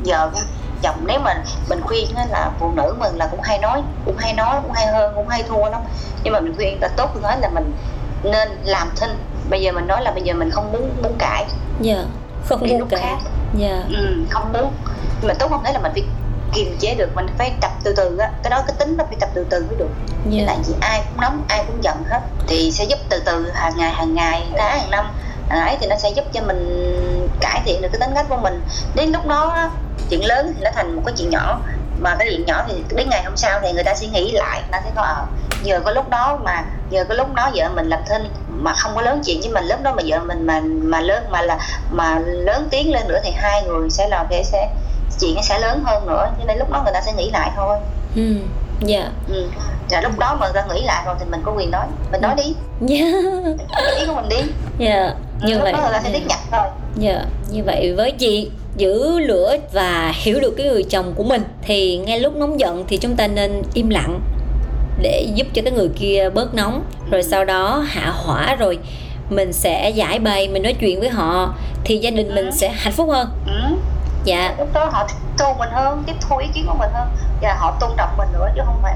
Giờ 0.03 0.29
chồng 0.81 0.95
nếu 1.05 1.19
mà 1.19 1.33
mình 1.69 1.81
khuyên 1.83 2.07
là 2.29 2.51
phụ 2.59 2.71
nữ 2.75 2.95
mình 2.99 3.15
là 3.15 3.27
cũng 3.27 3.41
hay 3.41 3.57
nói 3.57 3.81
cũng 4.05 4.17
hay 4.17 4.33
nói 4.33 4.59
cũng 4.63 4.71
hay 4.71 4.87
hơn 4.87 5.13
cũng 5.15 5.27
hay 5.27 5.43
thua 5.43 5.69
lắm. 5.69 5.81
Nhưng 6.23 6.33
mà 6.33 6.39
mình 6.39 6.55
khuyên 6.55 6.77
là 6.81 6.87
tốt 6.87 7.09
hơn 7.13 7.23
nói 7.23 7.39
là 7.39 7.49
mình 7.49 7.73
nên 8.23 8.49
làm 8.63 8.89
thinh. 8.95 9.17
Bây 9.49 9.61
giờ 9.61 9.71
mình 9.71 9.87
nói 9.87 10.03
là 10.03 10.11
bây 10.11 10.23
giờ 10.23 10.33
mình 10.33 10.51
không 10.51 10.71
muốn 10.71 10.89
muốn 11.03 11.15
cãi. 11.19 11.45
Dạ 11.81 11.95
yeah, 11.95 12.05
không 12.45 12.59
muốn 12.59 12.87
cãi. 12.87 13.01
dạ 13.03 13.29
yeah. 13.59 13.83
ừ, 13.89 14.25
không 14.29 14.53
muốn 14.53 14.73
nhưng 15.21 15.27
mà 15.27 15.33
tốt 15.33 15.47
không 15.49 15.63
thấy 15.63 15.73
là 15.73 15.79
mình 15.79 15.91
phải 15.91 16.03
kiềm 16.53 16.77
chế 16.79 16.95
được 16.95 17.15
mình 17.15 17.25
phải 17.37 17.53
tập 17.61 17.71
từ 17.83 17.93
từ 17.97 18.17
á. 18.17 18.31
Cái 18.43 18.49
đó 18.49 18.63
cái 18.67 18.75
tính 18.79 18.97
nó 18.97 19.03
phải 19.03 19.17
tập 19.19 19.29
từ 19.33 19.45
từ 19.49 19.65
mới 19.67 19.75
được. 19.77 19.89
Yeah. 20.33 20.47
tại 20.47 20.57
vì 20.67 20.73
ai 20.81 21.03
cũng 21.09 21.21
nóng 21.21 21.43
ai 21.47 21.63
cũng 21.67 21.83
giận 21.83 21.97
hết. 22.09 22.21
Thì 22.47 22.71
sẽ 22.71 22.83
giúp 22.83 22.99
từ 23.09 23.19
từ 23.25 23.51
hàng 23.53 23.73
ngày 23.77 23.91
hàng 23.91 24.13
ngày 24.13 24.47
tháng 24.57 24.79
hàng 24.79 24.91
năm. 24.91 25.05
Ấy 25.49 25.77
thì 25.79 25.87
nó 25.87 25.95
sẽ 25.95 26.09
giúp 26.09 26.25
cho 26.33 26.41
mình 26.41 27.29
cải 27.41 27.61
thiện 27.65 27.81
được 27.81 27.89
cái 27.91 27.99
tính 27.99 28.15
cách 28.15 28.25
của 28.29 28.37
mình. 28.37 28.61
Đến 28.95 29.11
lúc 29.11 29.25
đó 29.25 29.69
chuyện 30.09 30.25
lớn 30.25 30.53
thì 30.55 30.63
nó 30.63 30.69
thành 30.75 30.95
một 30.95 31.01
cái 31.05 31.13
chuyện 31.17 31.29
nhỏ. 31.29 31.61
Mà 31.99 32.15
cái 32.15 32.27
chuyện 32.31 32.45
nhỏ 32.45 32.63
thì 32.67 32.83
đến 32.95 33.09
ngày 33.09 33.23
hôm 33.23 33.37
sau 33.37 33.59
thì 33.61 33.71
người 33.71 33.83
ta 33.83 33.95
suy 33.95 34.07
nghĩ 34.07 34.31
lại 34.31 34.61
nó 34.71 34.77
sẽ 34.83 34.91
có 34.95 35.01
ở 35.01 35.25
ờ, 35.65 35.77
giờ 35.77 35.81
có 35.85 35.91
lúc 35.91 36.09
đó 36.09 36.39
mà 36.43 36.63
giờ 36.89 37.05
có 37.09 37.15
lúc 37.15 37.33
đó 37.33 37.51
vợ 37.55 37.69
mình 37.75 37.87
làm 37.87 37.99
thinh 38.09 38.23
mà 38.49 38.73
không 38.73 38.91
có 38.95 39.01
lớn 39.01 39.21
chuyện 39.25 39.41
với 39.41 39.51
mình 39.51 39.65
lúc 39.69 39.83
đó 39.83 39.93
mà 39.95 40.03
vợ 40.05 40.19
mình 40.19 40.45
mà 40.45 40.61
mà 40.63 41.01
lớn 41.01 41.23
mà 41.29 41.41
là 41.41 41.57
mà 41.91 42.19
lớn 42.19 42.67
tiếng 42.71 42.91
lên 42.91 43.07
nữa 43.07 43.19
thì 43.23 43.31
hai 43.31 43.63
người 43.63 43.89
sẽ 43.89 44.07
làm 44.07 44.25
cái 44.29 44.43
sẽ 44.43 44.69
chuyện 45.19 45.37
sẽ 45.43 45.59
lớn 45.59 45.83
hơn 45.85 46.07
nữa 46.07 46.31
cho 46.39 46.45
nên 46.45 46.57
lúc 46.57 46.71
đó 46.71 46.81
người 46.83 46.93
ta 46.93 47.01
sẽ 47.01 47.13
nghĩ 47.13 47.29
lại 47.31 47.51
thôi 47.55 47.77
ừ 48.15 48.35
dạ 48.81 48.99
yeah. 48.99 49.11
ừ 49.27 49.47
rồi 49.91 50.01
lúc 50.01 50.19
đó 50.19 50.37
mà 50.39 50.47
người 50.47 50.61
ta 50.61 50.73
nghĩ 50.73 50.83
lại 50.83 51.03
rồi 51.05 51.15
thì 51.19 51.25
mình 51.31 51.41
có 51.43 51.51
quyền 51.51 51.71
nói 51.71 51.85
mình 52.11 52.21
nói 52.21 52.35
đi 52.35 52.55
yeah. 52.95 53.13
ý 53.99 54.05
của 54.07 54.13
mình 54.13 54.29
đi 54.29 54.37
dạ 54.77 54.95
yeah. 54.95 55.15
như 55.43 55.53
lúc 55.53 55.63
vậy 55.63 55.73
đó 55.73 55.79
người 55.81 55.93
ta 55.93 56.01
sẽ 56.03 56.09
tiếp 56.13 56.23
nhận 56.27 56.39
thôi 56.51 56.67
dạ 56.95 57.11
yeah. 57.11 57.25
như 57.51 57.63
vậy 57.63 57.93
với 57.97 58.11
chị 58.11 58.51
giữ 58.77 59.19
lửa 59.19 59.55
và 59.73 60.13
hiểu 60.15 60.39
được 60.39 60.53
cái 60.57 60.67
người 60.67 60.83
chồng 60.83 61.13
của 61.15 61.23
mình 61.23 61.43
thì 61.61 61.97
ngay 61.97 62.19
lúc 62.19 62.35
nóng 62.35 62.59
giận 62.59 62.85
thì 62.87 62.97
chúng 62.97 63.15
ta 63.15 63.27
nên 63.27 63.61
im 63.73 63.89
lặng 63.89 64.19
để 65.01 65.27
giúp 65.35 65.47
cho 65.53 65.61
cái 65.65 65.71
người 65.71 65.89
kia 65.95 66.29
bớt 66.33 66.53
nóng 66.53 66.83
rồi 67.11 67.23
sau 67.23 67.45
đó 67.45 67.83
hạ 67.87 68.13
hỏa 68.15 68.55
rồi 68.55 68.79
mình 69.29 69.53
sẽ 69.53 69.89
giải 69.89 70.19
bày 70.19 70.47
mình 70.47 70.63
nói 70.63 70.73
chuyện 70.73 70.99
với 70.99 71.09
họ 71.09 71.53
thì 71.83 71.97
gia 71.97 72.11
đình 72.11 72.35
mình 72.35 72.45
ừ. 72.45 72.51
sẽ 72.51 72.69
hạnh 72.69 72.93
phúc 72.93 73.09
hơn 73.09 73.29
ừ. 73.47 73.75
dạ 74.23 74.55
lúc 74.59 74.73
đó 74.73 74.89
họ 74.91 75.07
tôn 75.37 75.57
mình 75.59 75.69
hơn 75.71 76.03
tiếp 76.07 76.13
thu 76.21 76.37
ý 76.37 76.47
kiến 76.53 76.65
của 76.67 76.75
mình 76.79 76.89
hơn 76.93 77.07
và 77.41 77.55
họ 77.59 77.77
tôn 77.79 77.91
trọng 77.97 78.17
mình 78.17 78.27
nữa 78.33 78.47
chứ 78.55 78.61
không 78.65 78.79
phải 78.83 78.95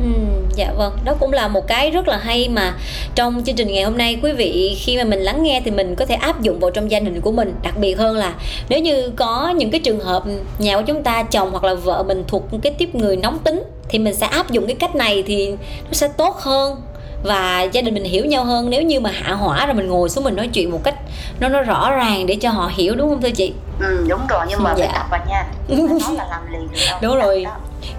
Ừ, 0.00 0.06
dạ 0.54 0.72
vâng, 0.76 0.92
đó 1.04 1.14
cũng 1.20 1.32
là 1.32 1.48
một 1.48 1.66
cái 1.66 1.90
rất 1.90 2.08
là 2.08 2.16
hay 2.16 2.48
mà 2.48 2.74
trong 3.14 3.42
chương 3.46 3.56
trình 3.56 3.68
ngày 3.68 3.82
hôm 3.82 3.98
nay 3.98 4.18
quý 4.22 4.32
vị 4.32 4.76
khi 4.80 4.96
mà 4.96 5.04
mình 5.04 5.20
lắng 5.20 5.42
nghe 5.42 5.62
thì 5.64 5.70
mình 5.70 5.94
có 5.94 6.06
thể 6.06 6.14
áp 6.14 6.40
dụng 6.40 6.60
vào 6.60 6.70
trong 6.70 6.90
gia 6.90 7.00
đình 7.00 7.20
của 7.20 7.32
mình. 7.32 7.54
Đặc 7.62 7.76
biệt 7.76 7.98
hơn 7.98 8.16
là 8.16 8.34
nếu 8.68 8.80
như 8.80 9.10
có 9.16 9.54
những 9.56 9.70
cái 9.70 9.80
trường 9.80 10.00
hợp 10.00 10.22
nhà 10.58 10.76
của 10.76 10.82
chúng 10.86 11.02
ta 11.02 11.22
chồng 11.22 11.50
hoặc 11.50 11.64
là 11.64 11.74
vợ 11.74 12.02
mình 12.02 12.24
thuộc 12.28 12.42
cái 12.62 12.72
tiếp 12.78 12.94
người 12.94 13.16
nóng 13.16 13.38
tính 13.38 13.62
thì 13.88 13.98
mình 13.98 14.14
sẽ 14.14 14.26
áp 14.26 14.50
dụng 14.50 14.66
cái 14.66 14.76
cách 14.76 14.94
này 14.94 15.22
thì 15.26 15.50
nó 15.84 15.92
sẽ 15.92 16.08
tốt 16.08 16.36
hơn 16.36 16.80
và 17.22 17.62
gia 17.62 17.82
đình 17.82 17.94
mình 17.94 18.04
hiểu 18.04 18.24
nhau 18.24 18.44
hơn. 18.44 18.70
Nếu 18.70 18.82
như 18.82 19.00
mà 19.00 19.10
hạ 19.10 19.34
hỏa 19.34 19.66
rồi 19.66 19.74
mình 19.74 19.88
ngồi 19.88 20.08
xuống 20.08 20.24
mình 20.24 20.36
nói 20.36 20.48
chuyện 20.48 20.70
một 20.70 20.80
cách 20.84 20.94
nó 21.40 21.48
nó 21.48 21.62
rõ 21.62 21.90
ràng 21.90 22.26
để 22.26 22.34
cho 22.34 22.50
họ 22.50 22.70
hiểu 22.74 22.94
đúng 22.94 23.08
không 23.08 23.22
thưa 23.22 23.30
chị? 23.30 23.52
Ừ 23.80 24.06
đúng 24.08 24.20
rồi 24.28 24.46
nhưng 24.48 24.62
mà 24.62 24.74
dạ. 24.78 24.86
phải 24.86 24.94
tập 24.94 25.06
vào 25.10 25.20
nha. 25.28 25.46
Nói 25.68 26.16
là 26.16 26.26
làm 26.30 26.52
liền 26.52 26.68
được 26.72 26.78
đâu. 26.90 26.98
Đúng 27.02 27.16
rồi 27.16 27.46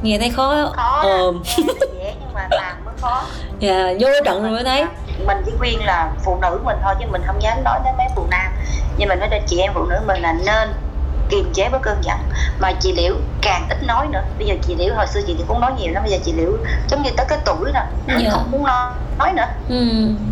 nghe 0.01 0.17
thấy 0.19 0.29
khó 0.29 0.71
khó 0.75 1.01
ờ. 1.03 1.33
dễ 1.97 2.13
nhưng 2.19 2.33
mà 2.33 2.47
làm 2.49 2.85
mới 2.85 2.93
khó. 3.01 3.21
Dạ 3.59 3.93
vô 3.99 4.07
trận 4.25 4.43
rồi 4.43 4.51
mới 4.51 4.63
thấy. 4.63 4.85
Mình 5.27 5.37
chỉ 5.45 5.51
khuyên 5.59 5.85
là 5.85 6.11
phụ 6.23 6.37
nữ 6.41 6.59
mình 6.63 6.77
thôi 6.83 6.95
chứ 6.99 7.05
mình 7.11 7.21
không 7.27 7.41
dám 7.41 7.63
nói 7.63 7.79
đến 7.85 7.93
mấy 7.97 8.07
phụ 8.15 8.25
nam. 8.31 8.51
Nhưng 8.97 9.09
mình 9.09 9.19
nói 9.19 9.27
cho 9.31 9.37
chị 9.47 9.59
em 9.59 9.71
phụ 9.73 9.85
nữ 9.85 9.95
mình 10.07 10.21
là 10.21 10.33
nên 10.45 10.73
kiềm 11.29 11.51
chế 11.53 11.69
với 11.69 11.79
cơn 11.83 11.97
giận. 12.01 12.17
Mà 12.59 12.71
chị 12.79 12.93
liễu 12.97 13.15
càng 13.41 13.67
ít 13.69 13.83
nói 13.83 14.07
nữa. 14.07 14.21
Bây 14.37 14.47
giờ 14.47 14.55
chị 14.67 14.75
liễu 14.75 14.95
hồi 14.95 15.07
xưa 15.07 15.21
chị 15.27 15.35
thì 15.37 15.43
cũng 15.47 15.61
nói 15.61 15.71
nhiều 15.77 15.93
lắm. 15.93 16.03
Bây 16.03 16.11
giờ 16.11 16.17
chị 16.25 16.33
liễu 16.33 16.51
giống 16.87 17.03
như 17.03 17.09
tới 17.17 17.25
cái 17.29 17.39
tuổi 17.45 17.71
rồi 17.73 17.83
mình 18.07 18.25
dạ. 18.25 18.31
không 18.31 18.51
muốn 18.51 18.63
nói, 18.63 18.91
nói 19.17 19.33
nữa. 19.33 19.47
Ừ, 19.69 19.85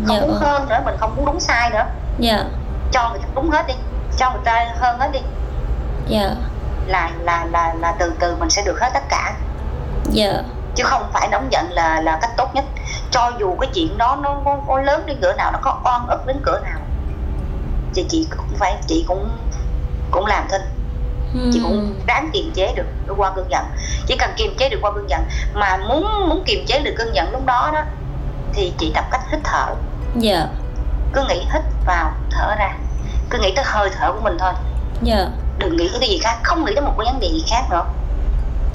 không 0.06 0.16
dạ. 0.16 0.26
muốn 0.26 0.36
hơn 0.40 0.68
nữa 0.68 0.78
mình 0.84 0.94
không 1.00 1.16
muốn 1.16 1.26
đúng 1.26 1.40
sai 1.40 1.70
nữa. 1.70 1.84
Dạ. 2.18 2.44
cho 2.92 3.10
người 3.10 3.18
ta 3.18 3.26
đúng 3.34 3.50
hết 3.50 3.66
đi. 3.66 3.74
Cho 4.18 4.30
người 4.30 4.42
ta 4.44 4.66
hơn 4.78 4.98
hết 4.98 5.08
đi. 5.12 5.20
Dạ. 6.08 6.30
Là 6.86 7.10
là 7.20 7.46
là 7.52 7.74
là 7.80 7.94
từ 7.98 8.12
từ 8.18 8.36
mình 8.36 8.50
sẽ 8.50 8.62
được 8.62 8.80
hết 8.80 8.90
tất 8.94 9.02
cả. 9.08 9.34
Dạ. 10.10 10.42
chứ 10.74 10.84
không 10.84 11.10
phải 11.12 11.28
nóng 11.28 11.52
giận 11.52 11.66
là 11.70 12.00
là 12.00 12.18
cách 12.22 12.30
tốt 12.36 12.54
nhất. 12.54 12.64
Cho 13.10 13.32
dù 13.40 13.56
cái 13.60 13.70
chuyện 13.74 13.98
đó 13.98 14.18
nó 14.22 14.36
có, 14.44 14.58
có 14.68 14.80
lớn 14.80 15.02
đến 15.06 15.18
cỡ 15.22 15.32
nào 15.32 15.52
nó 15.52 15.58
có 15.62 15.80
oan 15.84 16.06
ức 16.06 16.26
đến 16.26 16.40
cỡ 16.42 16.60
nào 16.62 16.78
thì 17.94 18.06
chị 18.08 18.26
cũng 18.36 18.46
phải 18.58 18.76
chị 18.86 19.04
cũng 19.08 19.30
cũng 20.10 20.26
làm 20.26 20.46
thôi. 20.50 20.60
Chị 21.52 21.60
cũng 21.62 21.94
đáng 22.06 22.30
kiềm 22.32 22.52
chế 22.54 22.72
được 22.76 22.86
qua 23.16 23.32
cơn 23.36 23.46
giận. 23.50 23.64
Chỉ 24.06 24.16
cần 24.16 24.30
kiềm 24.36 24.54
chế 24.58 24.68
được 24.68 24.78
qua 24.82 24.92
cơn 24.94 25.10
giận 25.10 25.20
mà 25.54 25.76
muốn 25.76 26.28
muốn 26.28 26.42
kiềm 26.46 26.64
chế 26.66 26.80
được 26.80 26.94
cơn 26.98 27.14
giận 27.14 27.32
lúc 27.32 27.46
đó 27.46 27.70
đó 27.72 27.82
thì 28.52 28.72
chị 28.78 28.92
tập 28.94 29.04
cách 29.10 29.20
hít 29.30 29.40
thở. 29.44 29.74
Dạ. 30.16 30.34
Yeah. 30.34 30.48
cứ 31.12 31.24
nghĩ 31.28 31.46
hít 31.52 31.62
vào 31.86 32.12
thở 32.30 32.54
ra. 32.58 32.76
Cứ 33.30 33.38
nghĩ 33.38 33.52
tới 33.56 33.64
hơi 33.68 33.90
thở 33.98 34.12
của 34.12 34.20
mình 34.20 34.36
thôi. 34.40 34.52
Dạ. 35.02 35.16
yeah. 35.16 35.28
Đừng 35.58 35.76
nghĩ 35.76 35.88
tới 35.88 36.00
cái 36.00 36.08
gì 36.08 36.18
khác 36.22 36.38
không 36.42 36.64
nghĩ 36.64 36.72
tới 36.74 36.84
một 36.84 36.92
cái 36.98 37.04
vấn 37.04 37.20
đề 37.20 37.28
gì 37.28 37.44
khác 37.48 37.62
nữa. 37.70 37.84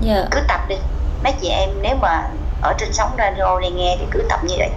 Dạ. 0.02 0.14
Yeah. 0.14 0.28
cứ 0.32 0.40
tập 0.48 0.60
đi. 0.70 0.76
Mấy 1.24 1.34
chị 1.42 1.50
em 1.50 1.70
nếu 1.82 1.96
mà 2.02 2.30
ở 2.62 2.74
trên 2.78 2.94
sóng 2.94 3.12
radio 3.18 3.60
này 3.60 3.72
nghe 3.72 3.98
thì 4.00 4.06
cứ 4.12 4.24
tập 4.30 4.40
như 4.44 4.56
vậy. 4.58 4.70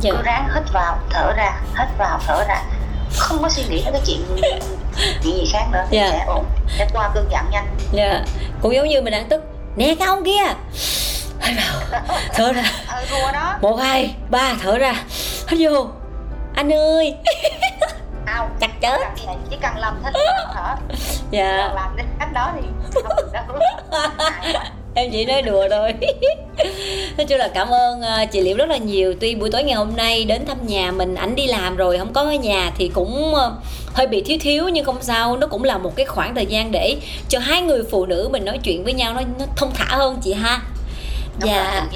Dạ. 0.00 0.10
cứ 0.10 0.22
ráng 0.22 0.48
hít 0.54 0.72
vào 0.72 0.98
thở 1.10 1.32
ra 1.36 1.60
hít 1.78 1.88
vào 1.98 2.20
thở 2.26 2.44
ra. 2.48 2.62
Không 3.16 3.42
có 3.42 3.48
suy 3.48 3.62
nghĩ 3.68 3.82
tới 3.82 3.92
cái 3.92 4.02
chuyện 4.06 4.26
chuyện 5.22 5.34
gì 5.34 5.50
khác 5.52 5.64
nữa 5.72 5.84
yeah. 5.90 5.90
Dạ. 5.90 6.10
sẽ 6.10 6.24
ổn 6.26 6.44
sẽ 6.78 6.88
qua 6.92 7.10
cơn 7.14 7.28
giận 7.30 7.44
nhanh. 7.50 7.66
Dạ. 7.92 8.04
Yeah. 8.04 8.22
cũng 8.62 8.74
giống 8.74 8.88
như 8.88 9.02
mình 9.02 9.12
đang 9.12 9.28
tức. 9.28 9.42
Nè 9.76 9.94
cái 9.98 10.08
ông 10.08 10.24
kia. 10.24 10.54
Hít 11.40 11.56
vào 11.90 12.02
thở 12.34 12.52
ra. 12.52 12.64
Một 13.60 13.76
hai 13.76 14.14
ba 14.30 14.54
thở 14.62 14.78
ra. 14.78 14.94
Hít 15.48 15.70
vô. 15.70 15.86
Anh 16.54 16.72
ơi 16.72 17.14
không 18.26 18.48
chặt 18.60 18.70
chết. 18.80 18.96
chỉ 19.50 19.56
cần 19.62 19.76
làm 19.76 20.00
thích 20.04 20.14
thở. 20.54 20.74
Dạ. 21.30 21.72
Làm 21.74 21.96
đến 21.96 22.06
cách 22.18 22.32
đó 22.32 22.52
thì 22.54 22.68
không 22.94 23.16
được 23.16 23.28
đâu. 23.32 23.44
Em 24.94 25.10
chỉ 25.12 25.24
nói 25.24 25.42
đùa 25.42 25.68
thôi. 25.70 25.94
Nói 27.16 27.26
chung 27.28 27.38
là 27.38 27.48
cảm 27.54 27.68
ơn 27.68 28.00
ờ, 28.02 28.26
chị 28.32 28.40
liễu 28.40 28.56
rất 28.56 28.68
là 28.68 28.76
nhiều. 28.76 29.14
Tuy 29.20 29.34
buổi 29.34 29.50
tối 29.50 29.62
ngày 29.62 29.74
hôm 29.74 29.96
nay 29.96 30.24
đến 30.24 30.46
thăm 30.46 30.66
nhà 30.66 30.90
mình 30.90 31.14
ảnh 31.14 31.34
đi 31.34 31.46
làm 31.46 31.76
rồi 31.76 31.98
không 31.98 32.12
có 32.12 32.22
ở 32.22 32.32
nhà 32.32 32.72
thì 32.78 32.88
cũng 32.94 33.34
ờ, 33.34 33.52
hơi 33.94 34.06
bị 34.06 34.22
thiếu 34.22 34.38
thiếu 34.40 34.68
nhưng 34.68 34.84
không 34.84 35.02
sao. 35.02 35.36
Nó 35.36 35.46
cũng 35.46 35.64
là 35.64 35.78
một 35.78 35.96
cái 35.96 36.06
khoảng 36.06 36.34
thời 36.34 36.46
gian 36.46 36.72
để 36.72 36.96
cho 37.28 37.38
hai 37.38 37.62
người 37.62 37.82
phụ 37.90 38.06
nữ 38.06 38.28
mình 38.32 38.44
nói 38.44 38.58
chuyện 38.62 38.84
với 38.84 38.92
nhau 38.92 39.14
nó, 39.14 39.20
nó 39.38 39.44
thông 39.56 39.70
thả 39.74 39.96
hơn 39.96 40.18
chị 40.22 40.32
ha 40.32 40.60
dạ. 41.44 41.86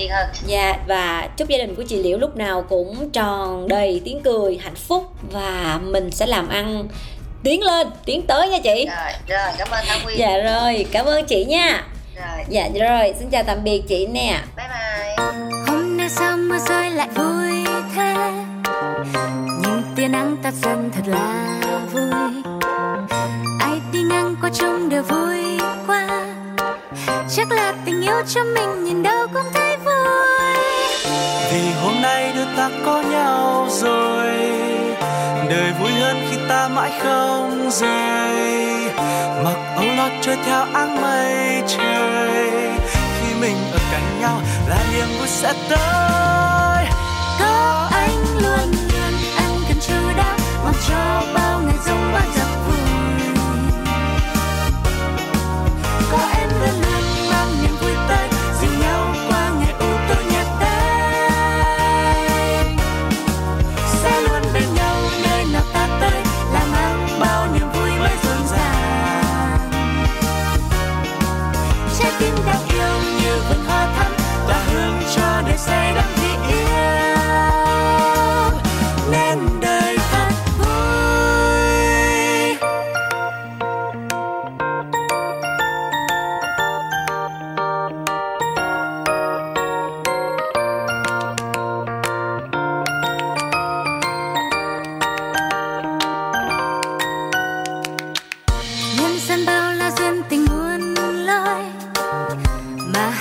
dạ 0.46 0.76
và 0.86 1.28
chúc 1.36 1.48
gia 1.48 1.58
đình 1.58 1.74
của 1.74 1.82
chị 1.82 2.02
liễu 2.02 2.18
lúc 2.18 2.36
nào 2.36 2.64
cũng 2.68 3.10
tròn 3.10 3.68
đầy 3.68 4.02
tiếng 4.04 4.20
cười 4.22 4.58
hạnh 4.62 4.74
phúc 4.74 5.06
và 5.30 5.80
mình 5.82 6.10
sẽ 6.10 6.26
làm 6.26 6.48
ăn 6.48 6.88
tiến 7.42 7.62
lên 7.62 7.88
tiến 8.04 8.26
tới 8.26 8.48
nha 8.48 8.58
chị. 8.58 8.86
Rồi 8.86 9.12
rồi 9.28 9.50
cảm 9.58 9.68
ơn 9.70 9.84
Thảo 9.86 9.98
Nguyên. 10.04 10.18
Dạ 10.18 10.38
rồi 10.38 10.86
cảm 10.92 11.06
ơn 11.06 11.24
chị 11.24 11.44
nha. 11.44 11.84
Rồi. 12.16 12.44
Dạ 12.48 12.68
rồi 12.80 13.14
xin 13.18 13.30
chào 13.30 13.42
tạm 13.42 13.64
biệt 13.64 13.82
chị 13.88 14.06
nè. 14.06 14.40
Bye 14.56 14.66
bye. 14.68 15.26
Hôm 15.66 15.96
nay 15.96 16.08
sao 16.08 16.36
mưa 16.36 16.58
rơi 16.68 16.90
lại 16.90 17.08
vui 17.14 17.64
thế? 17.96 18.14
Nhìn 19.62 19.82
tia 19.96 20.08
nắng 20.08 20.36
tắt 20.42 20.54
dần 20.54 20.90
thật 20.94 21.02
là 21.06 21.58
vui. 21.92 22.10
Ai 23.60 23.80
đi 23.92 24.02
ngang 24.02 24.34
qua 24.40 24.50
trông 24.54 24.88
đều 24.88 25.02
vui 25.02 25.58
quá 25.86 26.26
chắc 27.36 27.50
là 27.50 27.74
tình 27.84 28.02
yêu 28.02 28.22
cho 28.28 28.40
mình 28.44 28.84
nhìn 28.84 29.02
đâu 29.02 29.26
cũng 29.34 29.52
thấy 29.54 29.76
vui. 29.76 30.54
Vì 31.52 31.72
hôm 31.82 32.02
nay 32.02 32.32
đôi 32.36 32.46
ta 32.56 32.70
có 32.84 33.02
nhau 33.02 33.68
rồi, 33.70 34.30
đời 35.48 35.72
vui 35.80 35.90
hơn 35.92 36.16
khi 36.30 36.36
ta 36.48 36.68
mãi 36.68 36.92
không 37.02 37.70
rời. 37.70 38.70
Mặc 39.44 39.56
áo 39.76 39.84
lót 39.96 40.12
trôi 40.22 40.36
theo 40.44 40.64
áng 40.72 41.02
mây 41.02 41.62
trời, 41.66 42.50
khi 43.20 43.34
mình 43.40 43.56
ở 43.72 43.78
cạnh 43.92 44.20
nhau 44.20 44.40
là 44.68 44.78
niềm 44.92 45.08
vui 45.18 45.28
sẽ 45.28 45.52
tới. 45.70 46.69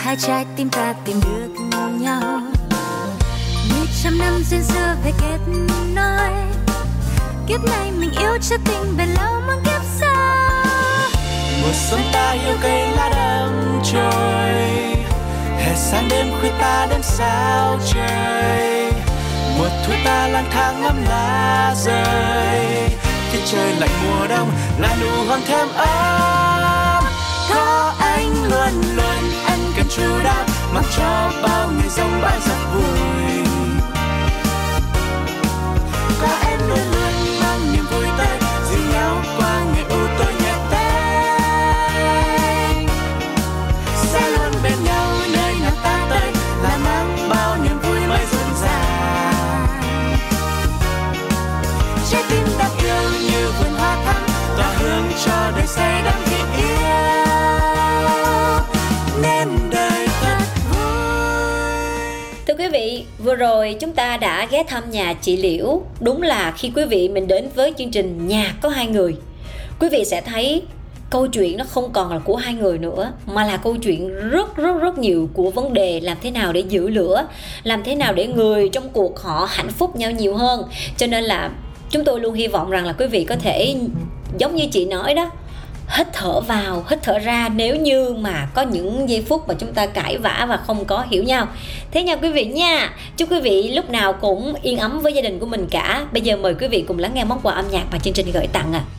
Hai 0.10 0.18
trái 0.18 0.46
tim 0.56 0.70
ta 0.70 0.94
tìm 1.06 1.22
được 1.22 1.62
nhau. 2.00 2.42
Như 3.70 3.86
trăm 4.04 4.18
năm 4.18 4.44
duyên 4.50 4.64
xưa 4.64 4.96
về 5.04 5.12
kết 5.22 5.38
nối. 5.96 6.30
Kiếp 7.48 7.64
này 7.64 7.92
mình 7.92 8.12
yêu 8.20 8.38
cho 8.50 8.56
tình 8.66 8.98
bền 8.98 9.10
lâu 9.10 9.42
mang 9.48 9.62
kiếp 9.66 9.82
sau. 10.00 10.48
Mùa 11.62 11.74
xuân 11.90 12.02
ta 12.14 12.32
yêu 12.32 12.56
cây 12.62 12.88
lá 12.92 13.10
đâm 13.10 13.82
trôi. 13.92 14.54
Hè 15.58 15.76
sáng 15.76 16.08
đêm 16.10 16.28
khuya 16.42 16.52
ta 16.60 16.88
đêm 16.90 17.02
sao 17.04 17.80
trời. 17.94 18.92
Mùa 19.58 19.70
thu 19.86 19.94
ta 20.06 20.28
lang 20.28 20.50
thang 20.52 20.82
ngắm 20.82 21.04
lá 21.10 21.74
rơi. 21.78 22.90
Khi 23.32 23.40
trời 23.52 23.76
lạnh 23.80 23.90
mùa 24.04 24.28
đông 24.28 24.52
là 24.80 24.96
nụ 25.02 25.26
hôn 25.28 25.40
thêm 25.48 25.68
ấm. 25.76 26.39
Chu 29.90 30.04
đáp 30.24 30.24
đáo 30.24 30.46
mặc 30.74 30.86
cho 30.98 31.32
bao 31.44 31.72
người 31.72 31.90
dòng 31.90 32.22
bãi 32.22 32.40
giặc 32.42 32.58
vui. 32.74 33.44
Có 36.22 36.28
em 36.50 36.60
luôn 36.70 36.80
luôn 36.92 37.14
mang 37.42 37.74
niềm 37.74 37.86
vui 37.92 38.06
tới 38.18 38.38
dìu 38.70 38.80
nhau 38.94 39.22
qua 39.38 39.64
ngày 39.74 39.86
u 39.90 39.98
tối 40.20 40.34
nhẹ 40.42 40.54
tay. 40.72 41.26
sẽ 43.96 44.30
luôn 44.30 44.52
bên 44.64 44.84
nhau 44.84 45.08
nơi 45.34 45.54
nào 45.62 45.72
ta 45.84 46.06
tới, 46.10 46.32
là 46.64 46.78
mang 46.84 47.30
bao 47.30 47.58
niềm 47.64 47.80
vui 47.80 48.00
mới 48.08 48.26
dâng 48.32 48.54
dàng 48.62 49.68
trái 52.12 52.24
tim 52.30 52.48
ta 52.58 52.70
yêu 52.84 53.12
như 53.22 53.52
vườn 53.60 53.74
hoa 53.78 53.98
thắm, 54.06 54.22
tỏa 54.58 54.68
hương 54.80 55.12
cho 55.26 55.52
đời 55.56 55.68
say 55.68 55.99
vừa 63.30 63.36
rồi 63.36 63.76
chúng 63.80 63.92
ta 63.92 64.18
đã 64.18 64.48
ghé 64.52 64.64
thăm 64.68 64.92
nhà 64.92 65.14
chị 65.14 65.38
Liễu. 65.38 65.82
Đúng 66.00 66.22
là 66.22 66.54
khi 66.58 66.72
quý 66.76 66.86
vị 66.86 67.10
mình 67.10 67.28
đến 67.28 67.50
với 67.56 67.74
chương 67.78 67.92
trình 67.92 68.28
Nhà 68.28 68.56
có 68.62 68.70
hai 68.70 68.88
người, 68.88 69.16
quý 69.80 69.90
vị 69.92 70.04
sẽ 70.06 70.22
thấy 70.22 70.62
câu 71.10 71.28
chuyện 71.28 71.58
nó 71.58 71.66
không 71.70 71.92
còn 71.94 72.12
là 72.12 72.20
của 72.20 72.36
hai 72.36 72.54
người 72.54 72.78
nữa 72.78 73.12
mà 73.26 73.46
là 73.46 73.58
câu 73.58 73.76
chuyện 73.78 74.30
rất 74.30 74.56
rất 74.56 74.82
rất 74.82 74.98
nhiều 74.98 75.30
của 75.34 75.52
vấn 75.52 75.74
đề 75.74 76.00
làm 76.00 76.18
thế 76.22 76.32
nào 76.32 76.54
để 76.54 76.64
giữ 76.70 76.90
lửa 76.90 77.28
làm 77.64 77.84
thế 77.84 77.96
nào 77.96 78.14
để 78.14 78.28
người 78.28 78.70
trong 78.70 78.90
cuộc 78.90 79.20
họ 79.20 79.48
hạnh 79.50 79.70
phúc 79.70 79.96
nhau 79.96 80.12
nhiều 80.12 80.36
hơn 80.36 80.64
cho 80.98 81.08
nên 81.08 81.24
là 81.24 81.52
chúng 81.92 82.04
tôi 82.04 82.20
luôn 82.20 82.34
hy 82.34 82.48
vọng 82.48 82.70
rằng 82.70 82.86
là 82.86 82.94
quý 82.94 83.08
vị 83.08 83.24
có 83.24 83.36
thể 83.36 83.76
giống 84.38 84.56
như 84.56 84.66
chị 84.72 84.86
nói 84.86 85.14
đó 85.14 85.32
hít 85.98 86.08
thở 86.14 86.42
vào, 86.42 86.86
hít 86.90 87.00
thở 87.04 87.20
ra 87.20 87.50
nếu 87.56 87.76
như 87.76 88.14
mà 88.20 88.48
có 88.54 88.62
những 88.62 89.10
giây 89.10 89.26
phút 89.30 89.48
mà 89.48 89.54
chúng 89.60 89.74
ta 89.74 89.86
cãi 89.86 90.18
vã 90.18 90.46
và 90.50 90.58
không 90.58 90.86
có 90.86 91.06
hiểu 91.10 91.24
nhau. 91.24 91.48
Thế 91.92 92.04
nha 92.04 92.16
quý 92.16 92.30
vị 92.30 92.46
nha, 92.46 92.90
chúc 93.18 93.32
quý 93.32 93.40
vị 93.40 93.72
lúc 93.76 93.90
nào 93.90 94.14
cũng 94.14 94.54
yên 94.62 94.78
ấm 94.78 95.00
với 95.00 95.14
gia 95.14 95.22
đình 95.22 95.40
của 95.40 95.46
mình 95.46 95.68
cả. 95.72 96.06
Bây 96.12 96.22
giờ 96.22 96.38
mời 96.38 96.56
quý 96.60 96.68
vị 96.68 96.86
cùng 96.88 97.00
lắng 97.00 97.12
nghe 97.14 97.24
món 97.24 97.40
quà 97.44 97.54
âm 97.54 97.66
nhạc 97.72 97.84
mà 97.92 98.00
chương 98.00 98.14
trình 98.14 98.32
gửi 98.34 98.48
tặng 98.48 98.74
à 98.74 98.99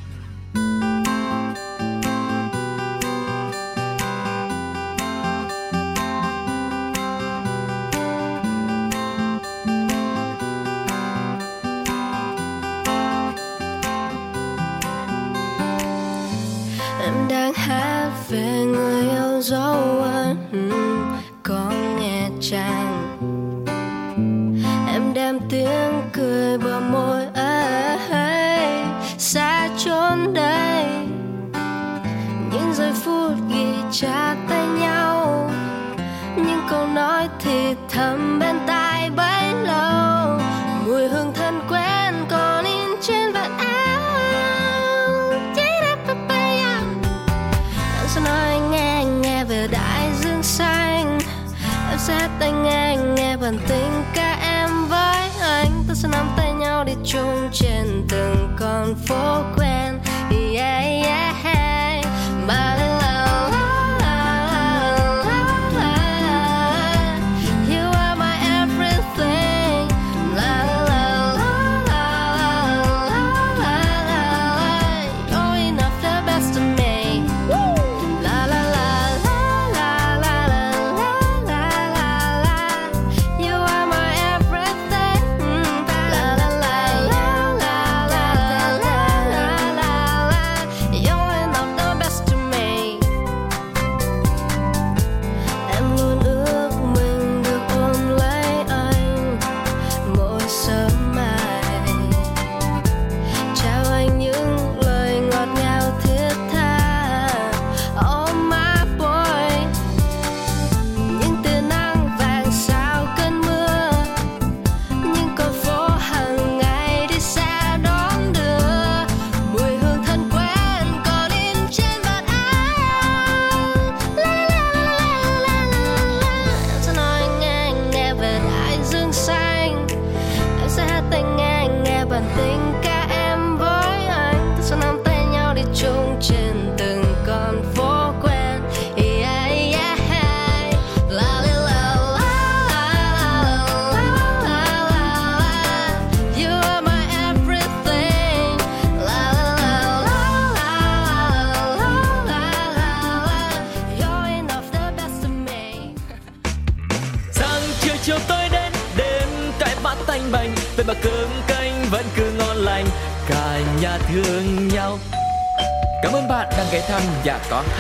em 17.11 17.29
đang 17.29 17.55
hát 17.55 18.11
về 18.29 18.65
người 18.67 19.03
yêu 19.03 19.43
dấu 19.43 20.00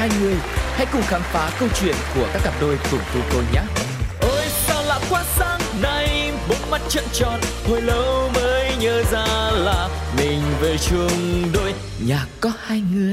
20 0.00 0.34
Hãy 0.76 0.86
cùng 0.92 1.02
khám 1.02 1.20
phá 1.22 1.50
câu 1.60 1.68
chuyện 1.80 1.94
của 2.14 2.28
các 2.32 2.42
cặp 2.44 2.54
đôi 2.60 2.78
cùng 2.90 3.00
cô 3.14 3.20
cô 3.32 3.38
nhé. 3.52 3.60
Ôi 4.20 4.46
sao 4.66 4.82
lạ 4.82 4.98
quá 5.10 5.24
sáng 5.38 5.60
nay 5.82 6.32
Bỗng 6.48 6.70
mắt 6.70 6.80
trận 6.88 7.04
tròn 7.12 7.40
Hồi 7.68 7.82
lâu 7.82 8.30
mới 8.34 8.76
nhớ 8.80 9.02
ra 9.12 9.26
là 9.52 9.88
Mình 10.18 10.40
về 10.60 10.76
chung 10.78 11.42
đôi. 11.52 11.74
Nhà 12.06 12.26
có 12.40 12.52
hai 12.66 12.82
người. 12.92 13.09